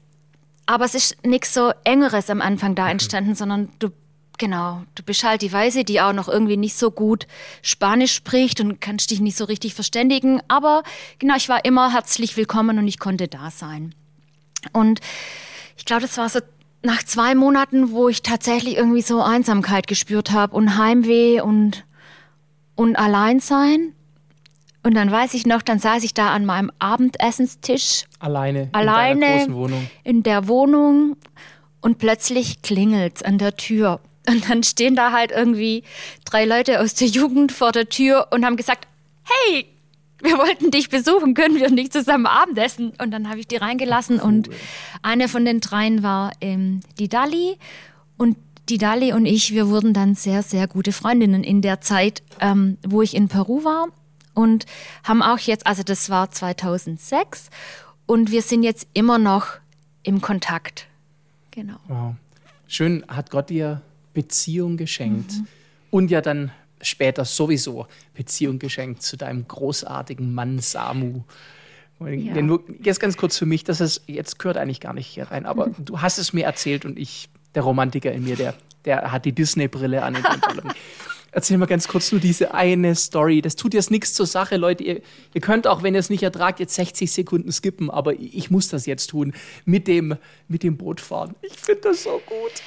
aber 0.65 0.85
es 0.85 0.95
ist 0.95 1.25
nichts 1.25 1.53
so 1.53 1.71
engeres 1.83 2.29
am 2.29 2.41
Anfang 2.41 2.75
da 2.75 2.89
entstanden, 2.89 3.35
sondern 3.35 3.69
du 3.79 3.89
Genau, 4.41 4.81
du 4.95 5.03
bist 5.03 5.23
halt 5.23 5.43
die 5.43 5.53
Weise, 5.53 5.83
die 5.83 6.01
auch 6.01 6.13
noch 6.13 6.27
irgendwie 6.27 6.57
nicht 6.57 6.75
so 6.75 6.89
gut 6.89 7.27
Spanisch 7.61 8.15
spricht 8.15 8.59
und 8.59 8.81
kannst 8.81 9.11
dich 9.11 9.19
nicht 9.19 9.37
so 9.37 9.45
richtig 9.45 9.75
verständigen. 9.75 10.41
Aber 10.47 10.81
genau, 11.19 11.35
ich 11.35 11.47
war 11.47 11.63
immer 11.63 11.93
herzlich 11.93 12.35
willkommen 12.37 12.79
und 12.79 12.87
ich 12.87 12.97
konnte 12.97 13.27
da 13.27 13.51
sein. 13.51 13.93
Und 14.73 14.99
ich 15.77 15.85
glaube, 15.85 16.01
das 16.01 16.17
war 16.17 16.27
so 16.27 16.39
nach 16.81 17.03
zwei 17.03 17.35
Monaten, 17.35 17.91
wo 17.91 18.09
ich 18.09 18.23
tatsächlich 18.23 18.77
irgendwie 18.77 19.03
so 19.03 19.21
Einsamkeit 19.21 19.85
gespürt 19.85 20.31
habe 20.31 20.55
und 20.55 20.75
Heimweh 20.75 21.39
und, 21.41 21.85
und 22.73 22.95
Alleinsein. 22.95 23.93
Und 24.81 24.95
dann 24.95 25.11
weiß 25.11 25.35
ich 25.35 25.45
noch, 25.45 25.61
dann 25.61 25.77
saß 25.77 26.03
ich 26.03 26.15
da 26.15 26.31
an 26.31 26.47
meinem 26.47 26.71
Abendessenstisch. 26.79 28.05
Alleine. 28.17 28.69
Alleine. 28.71 29.23
In, 29.23 29.37
großen 29.37 29.53
Wohnung. 29.53 29.91
in 30.03 30.23
der 30.23 30.47
Wohnung. 30.47 31.17
Und 31.79 31.99
plötzlich 31.99 32.63
klingelt 32.63 33.23
an 33.23 33.37
der 33.37 33.55
Tür. 33.55 33.99
Und 34.31 34.49
dann 34.49 34.63
stehen 34.63 34.95
da 34.95 35.11
halt 35.11 35.31
irgendwie 35.31 35.83
drei 36.25 36.45
Leute 36.45 36.79
aus 36.79 36.93
der 36.93 37.07
Jugend 37.07 37.51
vor 37.51 37.71
der 37.71 37.89
Tür 37.89 38.27
und 38.31 38.45
haben 38.45 38.55
gesagt, 38.55 38.87
hey, 39.23 39.65
wir 40.21 40.37
wollten 40.37 40.71
dich 40.71 40.89
besuchen, 40.89 41.33
können 41.33 41.55
wir 41.55 41.69
nicht 41.69 41.91
zusammen 41.91 42.25
Abendessen? 42.25 42.93
Und 43.01 43.11
dann 43.11 43.29
habe 43.29 43.39
ich 43.39 43.47
die 43.47 43.57
reingelassen 43.57 44.19
und 44.19 44.49
eine 45.01 45.27
von 45.27 45.45
den 45.45 45.59
dreien 45.59 46.03
war 46.03 46.31
ähm, 46.41 46.81
die 46.99 47.09
Dali 47.09 47.57
und 48.17 48.37
die 48.69 48.77
Dali 48.77 49.11
und 49.13 49.25
ich, 49.25 49.51
wir 49.51 49.67
wurden 49.67 49.93
dann 49.93 50.15
sehr, 50.15 50.43
sehr 50.43 50.67
gute 50.67 50.91
Freundinnen 50.91 51.43
in 51.43 51.61
der 51.61 51.81
Zeit, 51.81 52.21
ähm, 52.39 52.77
wo 52.87 53.01
ich 53.01 53.15
in 53.15 53.27
Peru 53.27 53.63
war 53.63 53.87
und 54.33 54.65
haben 55.03 55.21
auch 55.21 55.39
jetzt, 55.39 55.67
also 55.67 55.83
das 55.83 56.09
war 56.09 56.31
2006 56.31 57.49
und 58.05 58.31
wir 58.31 58.43
sind 58.43 58.63
jetzt 58.63 58.87
immer 58.93 59.17
noch 59.17 59.47
im 60.03 60.21
Kontakt. 60.21 60.87
Genau. 61.49 61.77
Wow. 61.87 62.15
Schön 62.67 63.03
hat 63.09 63.31
Gott 63.31 63.49
dir 63.49 63.81
Beziehung 64.13 64.77
geschenkt 64.77 65.31
mhm. 65.31 65.47
und 65.89 66.11
ja 66.11 66.21
dann 66.21 66.51
später 66.81 67.25
sowieso 67.25 67.87
Beziehung 68.13 68.59
geschenkt 68.59 69.03
zu 69.03 69.17
deinem 69.17 69.47
großartigen 69.47 70.33
Mann 70.33 70.59
Samu. 70.59 71.21
Ja. 71.99 72.59
Jetzt 72.81 72.99
ganz 72.99 73.15
kurz 73.15 73.37
für 73.37 73.45
mich, 73.45 73.63
das 73.63 73.79
ist, 73.79 74.03
jetzt 74.07 74.39
gehört 74.39 74.57
eigentlich 74.57 74.79
gar 74.79 74.93
nicht 74.93 75.07
hier 75.07 75.25
rein, 75.25 75.45
aber 75.45 75.69
du 75.77 76.01
hast 76.01 76.17
es 76.17 76.33
mir 76.33 76.45
erzählt 76.45 76.83
und 76.83 76.97
ich, 76.97 77.29
der 77.53 77.61
Romantiker 77.61 78.11
in 78.11 78.23
mir, 78.23 78.35
der, 78.35 78.55
der 78.85 79.11
hat 79.11 79.25
die 79.25 79.33
Disney-Brille 79.33 80.01
an. 80.01 80.17
Erzähl 81.33 81.57
mal 81.57 81.65
ganz 81.65 81.87
kurz 81.87 82.11
nur 82.11 82.19
diese 82.19 82.53
eine 82.53 82.93
Story. 82.93 83.41
Das 83.41 83.55
tut 83.55 83.73
jetzt 83.73 83.89
nichts 83.89 84.13
zur 84.13 84.25
Sache, 84.25 84.57
Leute. 84.57 84.83
Ihr, 84.83 85.01
ihr 85.33 85.39
könnt 85.39 85.65
auch, 85.65 85.81
wenn 85.81 85.93
ihr 85.93 85.99
es 86.01 86.09
nicht 86.09 86.23
ertragt, 86.23 86.59
jetzt 86.59 86.75
60 86.75 87.09
Sekunden 87.09 87.51
skippen, 87.53 87.89
aber 87.89 88.13
ich 88.19 88.51
muss 88.51 88.67
das 88.67 88.85
jetzt 88.85 89.11
tun. 89.11 89.31
Mit 89.63 89.87
dem, 89.87 90.17
mit 90.49 90.63
dem 90.63 90.75
Boot 90.75 90.99
fahren. 90.99 91.35
Ich 91.41 91.53
finde 91.53 91.81
das 91.83 92.03
so 92.03 92.21
gut. 92.25 92.61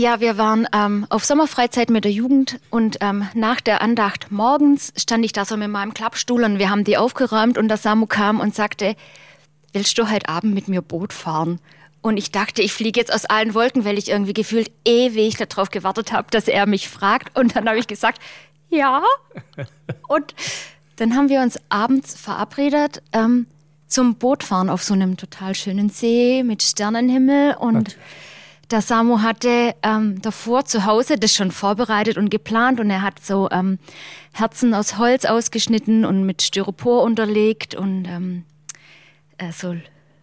Ja, 0.00 0.18
wir 0.18 0.38
waren 0.38 0.66
ähm, 0.72 1.06
auf 1.10 1.26
Sommerfreizeit 1.26 1.90
mit 1.90 2.04
der 2.04 2.10
Jugend 2.10 2.58
und 2.70 2.96
ähm, 3.02 3.28
nach 3.34 3.60
der 3.60 3.82
Andacht 3.82 4.32
morgens 4.32 4.94
stand 4.96 5.26
ich 5.26 5.34
da 5.34 5.44
so 5.44 5.58
mit 5.58 5.68
meinem 5.68 5.92
Klappstuhl 5.92 6.42
und 6.42 6.58
wir 6.58 6.70
haben 6.70 6.84
die 6.84 6.96
aufgeräumt 6.96 7.58
und 7.58 7.68
der 7.68 7.76
Samu 7.76 8.06
kam 8.06 8.40
und 8.40 8.54
sagte, 8.54 8.96
willst 9.74 9.98
du 9.98 10.10
heute 10.10 10.30
Abend 10.30 10.54
mit 10.54 10.68
mir 10.68 10.80
Boot 10.80 11.12
fahren? 11.12 11.60
Und 12.00 12.16
ich 12.16 12.32
dachte, 12.32 12.62
ich 12.62 12.72
fliege 12.72 12.98
jetzt 12.98 13.12
aus 13.12 13.26
allen 13.26 13.52
Wolken, 13.52 13.84
weil 13.84 13.98
ich 13.98 14.08
irgendwie 14.08 14.32
gefühlt 14.32 14.72
ewig 14.86 15.36
darauf 15.36 15.70
gewartet 15.70 16.12
habe, 16.12 16.28
dass 16.30 16.48
er 16.48 16.64
mich 16.64 16.88
fragt. 16.88 17.38
Und 17.38 17.54
dann 17.54 17.68
habe 17.68 17.78
ich 17.78 17.86
gesagt, 17.86 18.22
ja. 18.70 19.02
Und 20.08 20.34
dann 20.96 21.14
haben 21.14 21.28
wir 21.28 21.42
uns 21.42 21.58
abends 21.68 22.18
verabredet 22.18 23.02
ähm, 23.12 23.46
zum 23.86 24.14
Bootfahren 24.14 24.70
auf 24.70 24.82
so 24.82 24.94
einem 24.94 25.18
total 25.18 25.54
schönen 25.54 25.90
See 25.90 26.42
mit 26.42 26.62
Sternenhimmel 26.62 27.56
und 27.56 27.74
Natürlich 27.74 27.98
der 28.70 28.82
Samu 28.82 29.20
hatte 29.22 29.74
ähm, 29.82 30.22
davor 30.22 30.64
zu 30.64 30.84
Hause 30.84 31.16
das 31.16 31.34
schon 31.34 31.50
vorbereitet 31.50 32.16
und 32.16 32.30
geplant 32.30 32.80
und 32.80 32.90
er 32.90 33.02
hat 33.02 33.24
so 33.24 33.48
ähm, 33.50 33.78
Herzen 34.32 34.74
aus 34.74 34.96
Holz 34.96 35.24
ausgeschnitten 35.24 36.04
und 36.04 36.24
mit 36.24 36.42
Styropor 36.42 37.02
unterlegt 37.02 37.74
und 37.74 38.04
ähm, 38.06 38.44
äh, 39.38 39.52
so 39.52 39.74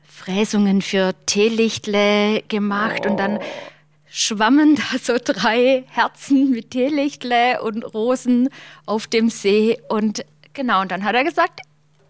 Fräsungen 0.08 0.82
für 0.82 1.14
Teelichtle 1.26 2.42
gemacht 2.48 3.02
oh. 3.06 3.10
und 3.10 3.18
dann 3.18 3.40
schwammen 4.10 4.76
da 4.76 4.98
so 4.98 5.18
drei 5.24 5.84
Herzen 5.90 6.52
mit 6.52 6.72
Teelichtle 6.72 7.62
und 7.62 7.84
Rosen 7.84 8.50
auf 8.86 9.08
dem 9.08 9.30
See 9.30 9.78
und 9.90 10.26
genau 10.54 10.82
und 10.82 10.92
dann 10.92 11.04
hat 11.04 11.16
er 11.16 11.24
gesagt, 11.24 11.62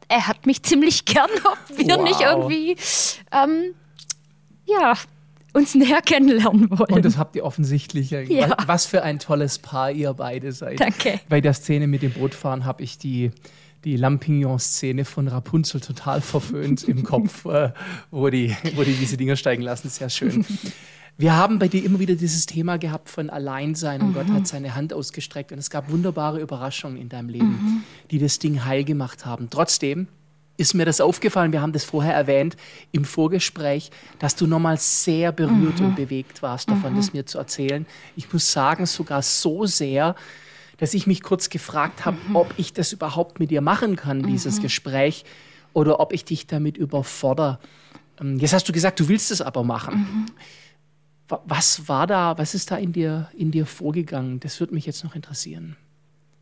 er 0.07 0.27
hat 0.27 0.45
mich 0.45 0.61
ziemlich 0.63 1.05
gern, 1.05 1.29
ob 1.43 1.77
wir 1.77 1.97
wow. 1.97 2.03
nicht 2.03 2.21
irgendwie 2.21 2.77
ähm, 3.31 3.73
ja 4.65 4.93
uns 5.53 5.75
näher 5.75 6.01
kennenlernen 6.01 6.69
wollen. 6.69 6.93
Und 6.93 7.05
das 7.05 7.17
habt 7.17 7.35
ihr 7.35 7.43
offensichtlich. 7.43 8.11
Ja. 8.11 8.55
Was 8.65 8.85
für 8.85 9.03
ein 9.03 9.19
tolles 9.19 9.59
Paar 9.59 9.91
ihr 9.91 10.13
beide 10.13 10.51
seid. 10.51 10.79
Danke. 10.79 11.19
Bei 11.29 11.41
der 11.41 11.53
Szene 11.53 11.87
mit 11.87 12.01
dem 12.01 12.11
Bootfahren 12.11 12.65
habe 12.65 12.83
ich 12.83 12.97
die, 12.97 13.31
die 13.83 13.97
Lampignon-Szene 13.97 15.05
von 15.05 15.27
Rapunzel 15.27 15.81
total 15.81 16.21
verföhnt 16.21 16.83
im 16.83 17.03
Kopf, 17.03 17.45
äh, 17.47 17.71
wo, 18.11 18.29
die, 18.29 18.55
wo 18.75 18.83
die 18.83 18.93
diese 18.93 19.17
Dinger 19.17 19.35
steigen 19.35 19.63
lassen. 19.63 19.89
Sehr 19.89 20.09
schön. 20.09 20.45
Wir 21.19 21.35
haben 21.35 21.57
bei 21.57 21.67
dir 21.67 21.83
immer 21.83 21.99
wieder 21.99 22.13
dieses 22.13 22.45
Thema 22.45 22.77
gehabt 22.77 23.09
von 23.09 23.31
Alleinsein 23.31 24.01
und 24.01 24.09
mhm. 24.09 24.13
Gott 24.13 24.27
hat 24.27 24.47
seine 24.47 24.75
Hand 24.75 24.93
ausgestreckt 24.93 25.51
und 25.51 25.57
es 25.57 25.71
gab 25.71 25.89
wunderbare 25.89 26.39
Überraschungen 26.39 26.97
in 26.97 27.09
deinem 27.09 27.29
Leben, 27.29 27.47
mhm. 27.47 27.83
die 28.11 28.19
das 28.19 28.37
Ding 28.37 28.65
heil 28.65 28.83
gemacht 28.83 29.25
haben. 29.25 29.49
Trotzdem 29.49 30.07
ist 30.57 30.73
mir 30.73 30.85
das 30.85 30.99
aufgefallen, 30.99 31.51
wir 31.51 31.61
haben 31.61 31.71
das 31.71 31.83
vorher 31.83 32.13
erwähnt 32.13 32.57
im 32.91 33.05
Vorgespräch, 33.05 33.91
dass 34.19 34.35
du 34.35 34.47
nochmal 34.47 34.77
sehr 34.77 35.31
berührt 35.31 35.79
mhm. 35.79 35.87
und 35.87 35.95
bewegt 35.95 36.41
warst 36.41 36.69
davon, 36.69 36.93
mhm. 36.93 36.97
das 36.97 37.13
mir 37.13 37.25
zu 37.25 37.37
erzählen. 37.37 37.85
Ich 38.15 38.31
muss 38.33 38.51
sagen, 38.51 38.85
sogar 38.87 39.21
so 39.21 39.65
sehr, 39.65 40.15
dass 40.77 40.93
ich 40.93 41.07
mich 41.07 41.21
kurz 41.21 41.49
gefragt 41.49 42.05
habe, 42.05 42.17
mhm. 42.27 42.35
ob 42.35 42.53
ich 42.57 42.73
das 42.73 42.91
überhaupt 42.91 43.39
mit 43.39 43.51
dir 43.51 43.61
machen 43.61 43.95
kann, 43.95 44.23
dieses 44.23 44.57
mhm. 44.57 44.63
Gespräch, 44.63 45.25
oder 45.77 45.99
ob 45.99 46.11
ich 46.11 46.25
dich 46.25 46.47
damit 46.47 46.75
überfordere. 46.75 47.59
Ähm, 48.19 48.39
jetzt 48.39 48.53
hast 48.53 48.67
du 48.67 48.73
gesagt, 48.73 48.99
du 48.99 49.07
willst 49.09 49.29
es 49.29 49.41
aber 49.41 49.63
machen. 49.63 49.95
Mhm. 49.95 50.25
Was 51.45 51.87
war 51.87 52.07
da, 52.07 52.37
was 52.39 52.55
ist 52.55 52.71
da 52.71 52.77
in 52.77 52.93
dir, 52.93 53.29
in 53.37 53.51
dir 53.51 53.67
vorgegangen? 53.67 54.39
Das 54.39 54.59
würde 54.59 54.73
mich 54.73 54.87
jetzt 54.87 55.03
noch 55.03 55.13
interessieren. 55.13 55.75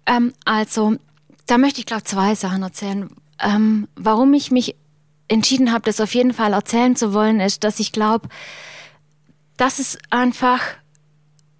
Ähm, 0.06 0.32
also, 0.46 0.96
da 1.48 1.58
möchte 1.58 1.80
ich, 1.80 1.86
glaube 1.86 2.04
ich, 2.06 2.10
zwei 2.12 2.36
Sachen 2.36 2.64
erzählen. 2.64 3.10
Ähm, 3.40 3.88
warum 3.96 4.34
ich 4.34 4.52
mich 4.52 4.76
entschieden 5.28 5.72
habe, 5.72 5.86
das 5.86 6.00
auf 6.00 6.14
jeden 6.14 6.34
Fall 6.34 6.54
erzählen 6.54 6.96
zu 6.96 7.14
wollen, 7.14 7.40
ist, 7.40 7.64
dass 7.64 7.80
ich 7.80 7.92
glaube, 7.92 8.30
dass 9.58 9.80
es 9.80 9.98
einfach 10.10 10.62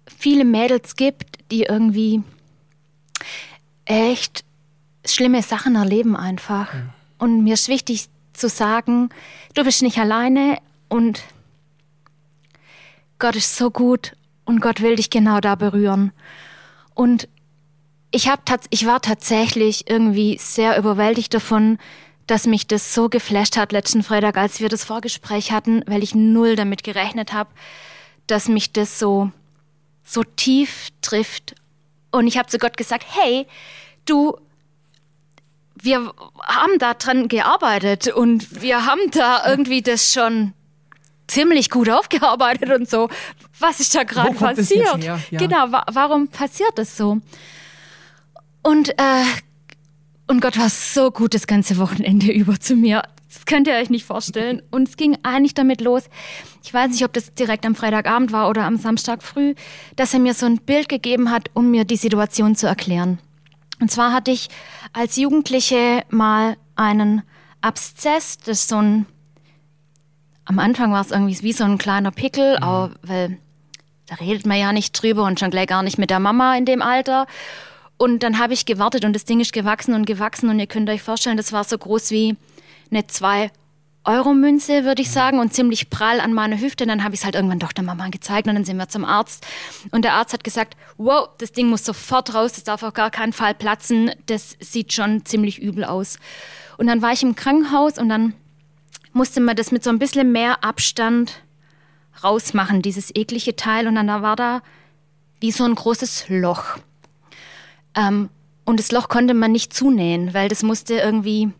viele 0.06 0.44
Mädels 0.44 0.96
gibt, 0.96 1.38
die 1.50 1.64
irgendwie 1.64 2.22
echt 3.84 4.44
schlimme 5.04 5.42
Sachen 5.42 5.76
erleben 5.76 6.16
einfach. 6.16 6.72
Ja. 6.72 6.80
Und 7.18 7.44
mir 7.44 7.54
ist 7.54 7.68
wichtig 7.68 8.08
zu 8.32 8.48
sagen, 8.48 9.10
du 9.54 9.64
bist 9.64 9.82
nicht 9.82 9.98
alleine 9.98 10.58
und 10.88 11.22
Gott 13.18 13.36
ist 13.36 13.56
so 13.56 13.70
gut 13.70 14.14
und 14.44 14.60
Gott 14.60 14.82
will 14.82 14.96
dich 14.96 15.08
genau 15.10 15.40
da 15.40 15.54
berühren. 15.54 16.12
Und 16.94 17.28
ich, 18.16 18.28
hab 18.28 18.40
ich 18.70 18.86
war 18.86 19.00
tatsächlich 19.02 19.88
irgendwie 19.90 20.38
sehr 20.40 20.78
überwältigt 20.78 21.34
davon, 21.34 21.78
dass 22.26 22.46
mich 22.46 22.66
das 22.66 22.94
so 22.94 23.08
geflasht 23.08 23.56
hat 23.56 23.72
letzten 23.72 24.02
Freitag, 24.02 24.36
als 24.38 24.58
wir 24.58 24.68
das 24.68 24.84
Vorgespräch 24.84 25.52
hatten, 25.52 25.84
weil 25.86 26.02
ich 26.02 26.14
null 26.14 26.56
damit 26.56 26.82
gerechnet 26.82 27.32
habe, 27.32 27.50
dass 28.26 28.48
mich 28.48 28.72
das 28.72 28.98
so, 28.98 29.30
so 30.02 30.24
tief 30.24 30.88
trifft. 31.02 31.54
Und 32.10 32.26
ich 32.26 32.38
habe 32.38 32.48
zu 32.48 32.58
Gott 32.58 32.76
gesagt, 32.76 33.04
hey, 33.08 33.46
du, 34.06 34.36
wir 35.74 36.12
haben 36.42 36.78
da 36.78 36.94
dran 36.94 37.28
gearbeitet 37.28 38.08
und 38.08 38.62
wir 38.62 38.86
haben 38.86 39.10
da 39.12 39.46
irgendwie 39.46 39.82
das 39.82 40.12
schon 40.12 40.54
ziemlich 41.28 41.70
gut 41.70 41.90
aufgearbeitet 41.90 42.70
und 42.70 42.88
so. 42.88 43.10
Was 43.60 43.78
ist 43.78 43.94
da 43.94 44.04
gerade 44.04 44.34
passiert? 44.34 45.04
Ja. 45.04 45.20
Genau, 45.30 45.70
wa 45.70 45.84
warum 45.92 46.28
passiert 46.28 46.72
das 46.76 46.96
so? 46.96 47.20
Und, 48.66 48.98
äh, 48.98 49.24
und 50.26 50.40
Gott 50.40 50.58
war 50.58 50.68
so 50.68 51.12
gut 51.12 51.34
das 51.34 51.46
ganze 51.46 51.78
Wochenende 51.78 52.32
über 52.32 52.58
zu 52.58 52.74
mir. 52.74 53.02
Das 53.32 53.44
könnt 53.44 53.68
ihr 53.68 53.74
euch 53.74 53.90
nicht 53.90 54.04
vorstellen. 54.04 54.60
Und 54.72 54.88
es 54.88 54.96
ging 54.96 55.16
eigentlich 55.22 55.54
damit 55.54 55.80
los. 55.80 56.02
Ich 56.64 56.74
weiß 56.74 56.90
nicht, 56.90 57.04
ob 57.04 57.12
das 57.12 57.32
direkt 57.32 57.64
am 57.64 57.76
Freitagabend 57.76 58.32
war 58.32 58.50
oder 58.50 58.64
am 58.64 58.76
Samstag 58.76 59.22
früh, 59.22 59.54
dass 59.94 60.14
er 60.14 60.18
mir 60.18 60.34
so 60.34 60.46
ein 60.46 60.58
Bild 60.58 60.88
gegeben 60.88 61.30
hat, 61.30 61.48
um 61.54 61.70
mir 61.70 61.84
die 61.84 61.96
Situation 61.96 62.56
zu 62.56 62.66
erklären. 62.66 63.20
Und 63.80 63.92
zwar 63.92 64.12
hatte 64.12 64.32
ich 64.32 64.48
als 64.92 65.14
Jugendliche 65.14 66.02
mal 66.08 66.56
einen 66.74 67.22
Abszess, 67.60 68.38
das 68.38 68.60
ist 68.60 68.68
so 68.68 68.82
ein, 68.82 69.06
am 70.44 70.58
Anfang 70.58 70.90
war 70.90 71.02
es 71.02 71.12
irgendwie 71.12 71.40
wie 71.42 71.52
so 71.52 71.62
ein 71.62 71.78
kleiner 71.78 72.10
Pickel, 72.10 72.56
mhm. 72.56 72.62
aber 72.64 72.94
weil 73.02 73.38
da 74.06 74.16
redet 74.16 74.46
man 74.46 74.58
ja 74.58 74.72
nicht 74.72 74.92
drüber 74.92 75.24
und 75.24 75.38
schon 75.38 75.50
gleich 75.50 75.66
gar 75.66 75.82
nicht 75.82 75.98
mit 75.98 76.10
der 76.10 76.20
Mama 76.20 76.56
in 76.56 76.64
dem 76.64 76.82
Alter. 76.82 77.26
Und 77.98 78.22
dann 78.22 78.38
habe 78.38 78.52
ich 78.52 78.66
gewartet 78.66 79.04
und 79.04 79.14
das 79.14 79.24
Ding 79.24 79.40
ist 79.40 79.52
gewachsen 79.52 79.94
und 79.94 80.06
gewachsen 80.06 80.50
und 80.50 80.58
ihr 80.58 80.66
könnt 80.66 80.90
euch 80.90 81.02
vorstellen, 81.02 81.36
das 81.36 81.52
war 81.52 81.64
so 81.64 81.78
groß 81.78 82.10
wie 82.10 82.36
eine 82.90 83.06
zwei 83.06 83.50
Euro-Münze, 84.06 84.84
würde 84.84 85.02
ich 85.02 85.10
sagen, 85.10 85.40
und 85.40 85.52
ziemlich 85.52 85.90
prall 85.90 86.20
an 86.20 86.32
meiner 86.32 86.60
Hüfte. 86.60 86.84
Und 86.84 86.88
dann 86.88 87.04
habe 87.04 87.14
ich 87.14 87.20
es 87.20 87.24
halt 87.24 87.34
irgendwann 87.34 87.58
doch 87.58 87.72
der 87.72 87.84
Mama 87.84 88.08
gezeigt 88.08 88.46
und 88.46 88.54
dann 88.54 88.64
sind 88.64 88.76
wir 88.76 88.88
zum 88.88 89.04
Arzt. 89.04 89.44
Und 89.90 90.04
der 90.04 90.14
Arzt 90.14 90.32
hat 90.32 90.44
gesagt, 90.44 90.76
wow, 90.96 91.28
das 91.38 91.52
Ding 91.52 91.68
muss 91.68 91.84
sofort 91.84 92.32
raus, 92.34 92.52
das 92.52 92.64
darf 92.64 92.82
auf 92.82 92.94
gar 92.94 93.10
keinen 93.10 93.32
Fall 93.32 93.54
platzen, 93.54 94.12
das 94.26 94.56
sieht 94.60 94.92
schon 94.92 95.24
ziemlich 95.24 95.60
übel 95.60 95.84
aus. 95.84 96.18
Und 96.78 96.86
dann 96.86 97.02
war 97.02 97.12
ich 97.12 97.22
im 97.22 97.34
Krankenhaus 97.34 97.98
und 97.98 98.08
dann 98.08 98.34
musste 99.12 99.40
man 99.40 99.56
das 99.56 99.72
mit 99.72 99.82
so 99.82 99.90
ein 99.90 99.98
bisschen 99.98 100.30
mehr 100.30 100.62
Abstand 100.62 101.42
rausmachen, 102.22 102.82
dieses 102.82 103.14
eklige 103.14 103.56
Teil. 103.56 103.88
Und 103.88 103.96
dann 103.96 104.08
war 104.08 104.36
da 104.36 104.62
wie 105.40 105.50
so 105.50 105.64
ein 105.64 105.74
großes 105.74 106.26
Loch. 106.28 106.78
Ähm, 107.96 108.28
und 108.64 108.78
das 108.78 108.92
Loch 108.92 109.08
konnte 109.08 109.34
man 109.34 109.52
nicht 109.52 109.72
zunähen, 109.72 110.34
weil 110.34 110.48
das 110.48 110.62
musste 110.62 110.94
irgendwie 110.94 111.50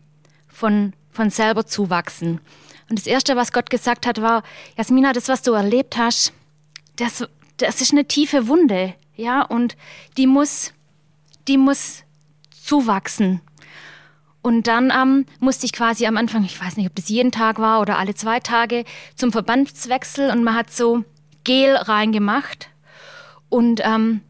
von 0.47 0.93
von 1.17 1.29
selber 1.31 1.65
zuwachsen. 1.65 2.39
Und 2.89 2.97
das 2.99 3.07
Erste, 3.07 3.35
was 3.35 3.51
Gott 3.51 3.69
gesagt 3.69 4.05
hat, 4.05 4.21
war, 4.21 4.43
Jasmina, 4.77 5.11
das, 5.11 5.27
was 5.27 5.41
du 5.41 5.51
erlebt 5.51 5.97
hast, 5.97 6.31
das, 6.95 7.27
das 7.57 7.81
ist 7.81 7.91
eine 7.91 8.05
tiefe 8.05 8.47
Wunde, 8.47 8.93
ja, 9.15 9.41
und 9.41 9.75
die 10.15 10.27
muss, 10.27 10.73
die 11.49 11.57
muss 11.57 12.03
zuwachsen. 12.49 13.41
Und 14.41 14.67
dann 14.67 14.93
ähm, 14.95 15.25
musste 15.39 15.65
ich 15.65 15.73
quasi 15.73 16.05
am 16.05 16.15
Anfang, 16.15 16.45
ich 16.45 16.61
weiß 16.61 16.77
nicht, 16.77 16.87
ob 16.87 16.95
das 16.95 17.09
jeden 17.09 17.33
Tag 17.33 17.59
war 17.59 17.81
oder 17.81 17.97
alle 17.97 18.15
zwei 18.15 18.39
Tage, 18.39 18.85
zum 19.15 19.33
Verbandswechsel 19.33 20.29
und 20.29 20.43
man 20.43 20.55
hat 20.55 20.71
so 20.71 21.03
Gel 21.43 21.75
reingemacht. 21.75 22.69
Und 23.49 23.81
ähm, 23.83 24.21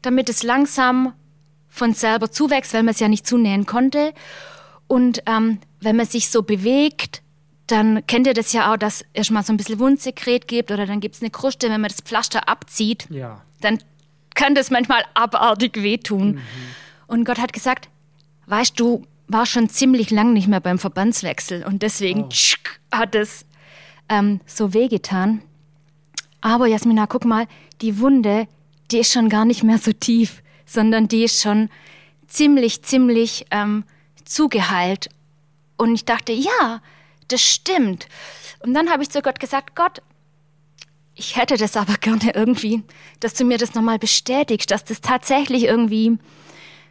damit 0.00 0.30
es 0.30 0.42
langsam 0.42 1.12
von 1.76 1.94
selber 1.94 2.30
zuwächst, 2.30 2.74
weil 2.74 2.82
man 2.82 2.92
es 2.92 3.00
ja 3.00 3.08
nicht 3.08 3.26
zunähen 3.26 3.66
konnte. 3.66 4.12
Und 4.86 5.22
ähm, 5.26 5.58
wenn 5.80 5.96
man 5.96 6.06
sich 6.06 6.30
so 6.30 6.42
bewegt, 6.42 7.22
dann 7.66 8.06
kennt 8.06 8.26
ihr 8.26 8.34
das 8.34 8.52
ja 8.52 8.72
auch, 8.72 8.76
dass 8.76 9.04
es 9.12 9.30
mal 9.30 9.42
so 9.42 9.52
ein 9.52 9.56
bisschen 9.56 9.78
Wundsekret 9.78 10.46
gibt 10.46 10.70
oder 10.70 10.86
dann 10.86 11.00
gibt 11.00 11.16
es 11.16 11.22
eine 11.22 11.30
Kruste. 11.30 11.68
Wenn 11.68 11.80
man 11.80 11.90
das 11.90 12.00
Pflaster 12.00 12.48
abzieht, 12.48 13.06
ja. 13.10 13.42
dann 13.60 13.78
kann 14.34 14.54
das 14.54 14.70
manchmal 14.70 15.04
abartig 15.14 15.82
wehtun. 15.82 16.34
Mhm. 16.34 16.40
Und 17.08 17.24
Gott 17.24 17.38
hat 17.38 17.52
gesagt, 17.52 17.88
weißt 18.46 18.78
du, 18.78 19.04
war 19.28 19.46
schon 19.46 19.68
ziemlich 19.68 20.10
lang 20.10 20.32
nicht 20.32 20.46
mehr 20.46 20.60
beim 20.60 20.78
Verbandswechsel 20.78 21.64
und 21.64 21.82
deswegen 21.82 22.24
oh. 22.24 22.28
tschk, 22.28 22.78
hat 22.92 23.14
es 23.16 23.44
ähm, 24.08 24.40
so 24.46 24.72
wehgetan. 24.72 25.42
Aber 26.40 26.66
Jasmina, 26.66 27.06
guck 27.06 27.24
mal, 27.24 27.48
die 27.80 27.98
Wunde, 27.98 28.46
die 28.92 28.98
ist 28.98 29.12
schon 29.12 29.28
gar 29.28 29.44
nicht 29.44 29.64
mehr 29.64 29.78
so 29.78 29.92
tief, 29.92 30.42
sondern 30.66 31.08
die 31.08 31.24
ist 31.24 31.40
schon 31.40 31.70
ziemlich, 32.26 32.82
ziemlich 32.82 33.46
ähm, 33.50 33.84
zugeheilt. 34.24 35.08
Und 35.76 35.94
ich 35.94 36.04
dachte, 36.04 36.32
ja, 36.32 36.82
das 37.28 37.40
stimmt. 37.40 38.08
Und 38.60 38.74
dann 38.74 38.90
habe 38.90 39.02
ich 39.02 39.10
zu 39.10 39.22
Gott 39.22 39.40
gesagt, 39.40 39.74
Gott, 39.74 40.02
ich 41.14 41.36
hätte 41.36 41.56
das 41.56 41.76
aber 41.76 41.94
gerne 42.00 42.34
irgendwie, 42.34 42.82
dass 43.20 43.34
du 43.34 43.44
mir 43.44 43.58
das 43.58 43.74
nochmal 43.74 43.98
bestätigst, 43.98 44.70
dass 44.70 44.84
das 44.84 45.00
tatsächlich 45.00 45.64
irgendwie, 45.64 46.18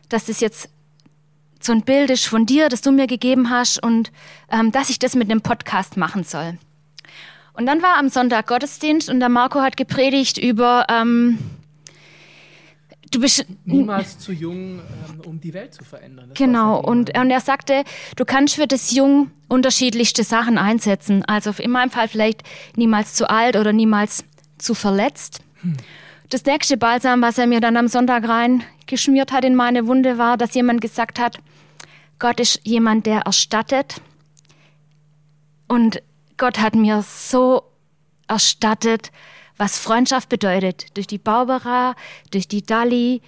dass 0.09 0.25
das 0.25 0.39
jetzt 0.39 0.69
so 1.61 1.71
ein 1.71 1.83
Bild 1.83 2.09
ist 2.09 2.27
von 2.27 2.45
dir, 2.45 2.69
das 2.69 2.81
du 2.81 2.91
mir 2.91 3.07
gegeben 3.07 3.49
hast 3.49 3.81
und 3.81 4.11
ähm, 4.51 4.71
dass 4.71 4.89
ich 4.89 4.99
das 4.99 5.15
mit 5.15 5.29
einem 5.29 5.41
Podcast 5.41 5.97
machen 5.97 6.23
soll. 6.23 6.57
Und 7.53 7.65
dann 7.65 7.81
war 7.81 7.97
am 7.97 8.09
Sonntag 8.09 8.47
Gottesdienst 8.47 9.09
und 9.09 9.19
der 9.19 9.29
Marco 9.29 9.61
hat 9.61 9.77
gepredigt 9.77 10.37
über 10.37 10.85
ähm, 10.89 11.39
du 13.15 13.21
bist 13.21 13.45
niemals 13.63 14.19
zu 14.19 14.31
jung, 14.31 14.79
ähm, 14.79 15.21
um 15.25 15.39
die 15.39 15.53
Welt 15.53 15.73
zu 15.73 15.83
verändern. 15.83 16.29
Das 16.29 16.37
genau. 16.37 16.79
Und, 16.79 17.17
und 17.17 17.31
er 17.31 17.39
sagte, 17.39 17.83
du 18.15 18.25
kannst 18.25 18.55
für 18.55 18.67
das 18.67 18.91
Jung 18.91 19.31
unterschiedlichste 19.47 20.23
Sachen 20.23 20.57
einsetzen. 20.57 21.23
Also 21.25 21.51
in 21.57 21.71
meinem 21.71 21.89
Fall 21.89 22.07
vielleicht 22.07 22.43
niemals 22.75 23.13
zu 23.13 23.29
alt 23.29 23.55
oder 23.55 23.73
niemals 23.73 24.25
zu 24.57 24.73
verletzt. 24.73 25.39
Hm. 25.61 25.77
Das 26.29 26.43
nächste 26.45 26.77
Balsam, 26.77 27.21
was 27.21 27.37
er 27.37 27.47
mir 27.47 27.61
dann 27.61 27.77
am 27.77 27.87
Sonntag 27.87 28.27
rein 28.27 28.63
geschmiert 28.87 29.31
hat 29.31 29.45
in 29.45 29.55
meine 29.55 29.87
Wunde, 29.87 30.17
war, 30.17 30.37
dass 30.37 30.53
jemand 30.53 30.81
gesagt 30.81 31.19
hat, 31.19 31.39
Gott 32.19 32.39
ist 32.39 32.61
jemand, 32.63 33.05
der 33.05 33.21
erstattet. 33.21 34.01
Und 35.67 36.01
Gott 36.37 36.59
hat 36.59 36.75
mir 36.75 37.01
so 37.01 37.63
erstattet, 38.27 39.11
was 39.57 39.77
Freundschaft 39.77 40.29
bedeutet. 40.29 40.87
Durch 40.95 41.07
die 41.07 41.17
Barbara, 41.17 41.95
durch 42.31 42.47
die 42.47 42.61
Dali, 42.61 43.21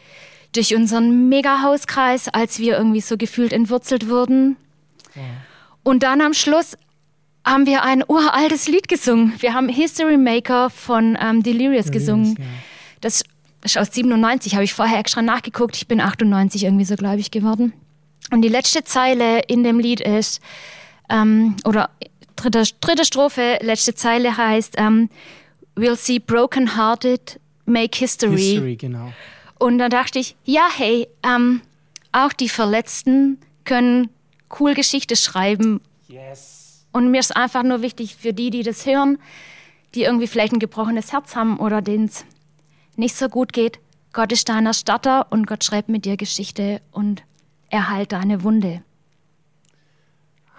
durch 0.53 0.75
unseren 0.75 1.29
Mega-Hauskreis, 1.29 2.29
als 2.29 2.59
wir 2.59 2.77
irgendwie 2.77 3.01
so 3.01 3.17
gefühlt 3.17 3.53
entwurzelt 3.53 4.09
wurden. 4.09 4.57
Ja. 5.15 5.21
Und 5.83 6.03
dann 6.03 6.21
am 6.21 6.33
Schluss 6.33 6.77
haben 7.45 7.65
wir 7.65 7.83
ein 7.83 8.03
uraltes 8.05 8.67
Lied 8.67 8.87
gesungen. 8.87 9.33
Wir 9.39 9.53
haben 9.53 9.69
History 9.69 10.17
Maker 10.17 10.69
von 10.69 11.17
ähm, 11.19 11.43
Delirious, 11.43 11.85
Delirious 11.85 11.91
gesungen. 11.91 12.35
Ja. 12.37 12.45
Das 13.01 13.23
ist 13.63 13.77
aus 13.77 13.93
97, 13.93 14.53
habe 14.55 14.63
ich 14.63 14.73
vorher 14.73 14.99
extra 14.99 15.21
nachgeguckt. 15.21 15.75
Ich 15.77 15.87
bin 15.87 16.01
98 16.01 16.63
irgendwie 16.63 16.85
so, 16.85 16.95
glaube 16.95 17.19
ich, 17.19 17.31
geworden. 17.31 17.73
Und 18.31 18.41
die 18.41 18.49
letzte 18.49 18.83
Zeile 18.83 19.39
in 19.47 19.63
dem 19.63 19.79
Lied 19.79 20.01
ist, 20.01 20.41
ähm, 21.09 21.55
oder 21.63 21.89
dritte, 22.35 22.63
dritte 22.81 23.05
Strophe, 23.05 23.59
letzte 23.61 23.95
Zeile 23.95 24.35
heißt, 24.35 24.75
ähm, 24.77 25.09
We'll 25.77 25.95
see 25.95 26.19
broken 26.19 26.75
hearted 26.75 27.39
make 27.65 27.97
history. 27.97 28.37
History, 28.37 28.75
genau. 28.75 29.13
Und 29.59 29.77
dann 29.77 29.91
dachte 29.91 30.19
ich, 30.19 30.35
ja, 30.43 30.67
hey, 30.75 31.07
ähm, 31.23 31.61
auch 32.11 32.33
die 32.33 32.49
Verletzten 32.49 33.39
können 33.63 34.09
cool 34.59 34.73
Geschichte 34.73 35.15
schreiben. 35.15 35.81
Yes. 36.07 36.85
Und 36.91 37.11
mir 37.11 37.19
ist 37.19 37.35
einfach 37.35 37.63
nur 37.63 37.81
wichtig 37.81 38.15
für 38.15 38.33
die, 38.33 38.49
die 38.49 38.63
das 38.63 38.85
hören, 38.85 39.19
die 39.93 40.03
irgendwie 40.03 40.27
vielleicht 40.27 40.53
ein 40.53 40.59
gebrochenes 40.59 41.13
Herz 41.13 41.35
haben 41.35 41.57
oder 41.57 41.81
denen 41.81 42.05
es 42.05 42.25
nicht 42.95 43.15
so 43.15 43.29
gut 43.29 43.53
geht. 43.53 43.79
Gott 44.13 44.31
ist 44.31 44.49
dein 44.49 44.65
Erstatter 44.65 45.27
und 45.31 45.45
Gott 45.45 45.63
schreibt 45.63 45.89
mit 45.89 46.05
dir 46.05 46.17
Geschichte 46.17 46.81
und 46.91 47.23
erhalt 47.69 48.13
deine 48.13 48.43
Wunde. 48.43 48.81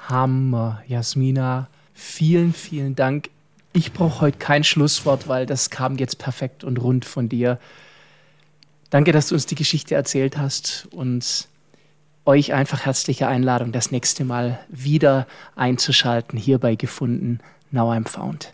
Hammer, 0.09 0.83
Jasmina. 0.87 1.68
Vielen, 1.92 2.52
vielen 2.52 2.94
Dank. 2.94 3.31
Ich 3.72 3.92
brauche 3.92 4.20
heute 4.22 4.38
kein 4.38 4.64
Schlusswort, 4.64 5.28
weil 5.28 5.46
das 5.46 5.70
kam 5.70 5.96
jetzt 5.96 6.18
perfekt 6.18 6.64
und 6.64 6.78
rund 6.78 7.04
von 7.04 7.28
dir. 7.28 7.59
Danke, 8.90 9.12
dass 9.12 9.28
du 9.28 9.35
uns 9.35 9.46
die 9.46 9.54
Geschichte 9.54 9.94
erzählt 9.94 10.38
hast 10.38 10.88
und 10.90 11.48
euch 12.24 12.52
einfach 12.52 12.85
herzliche 12.85 13.28
Einladung, 13.28 13.72
das 13.72 13.90
nächste 13.90 14.24
Mal 14.24 14.59
wieder 14.68 15.26
einzuschalten, 15.57 16.38
hierbei 16.38 16.74
gefunden, 16.74 17.40
Now 17.70 17.90
I'm 17.90 18.07
Found. 18.07 18.52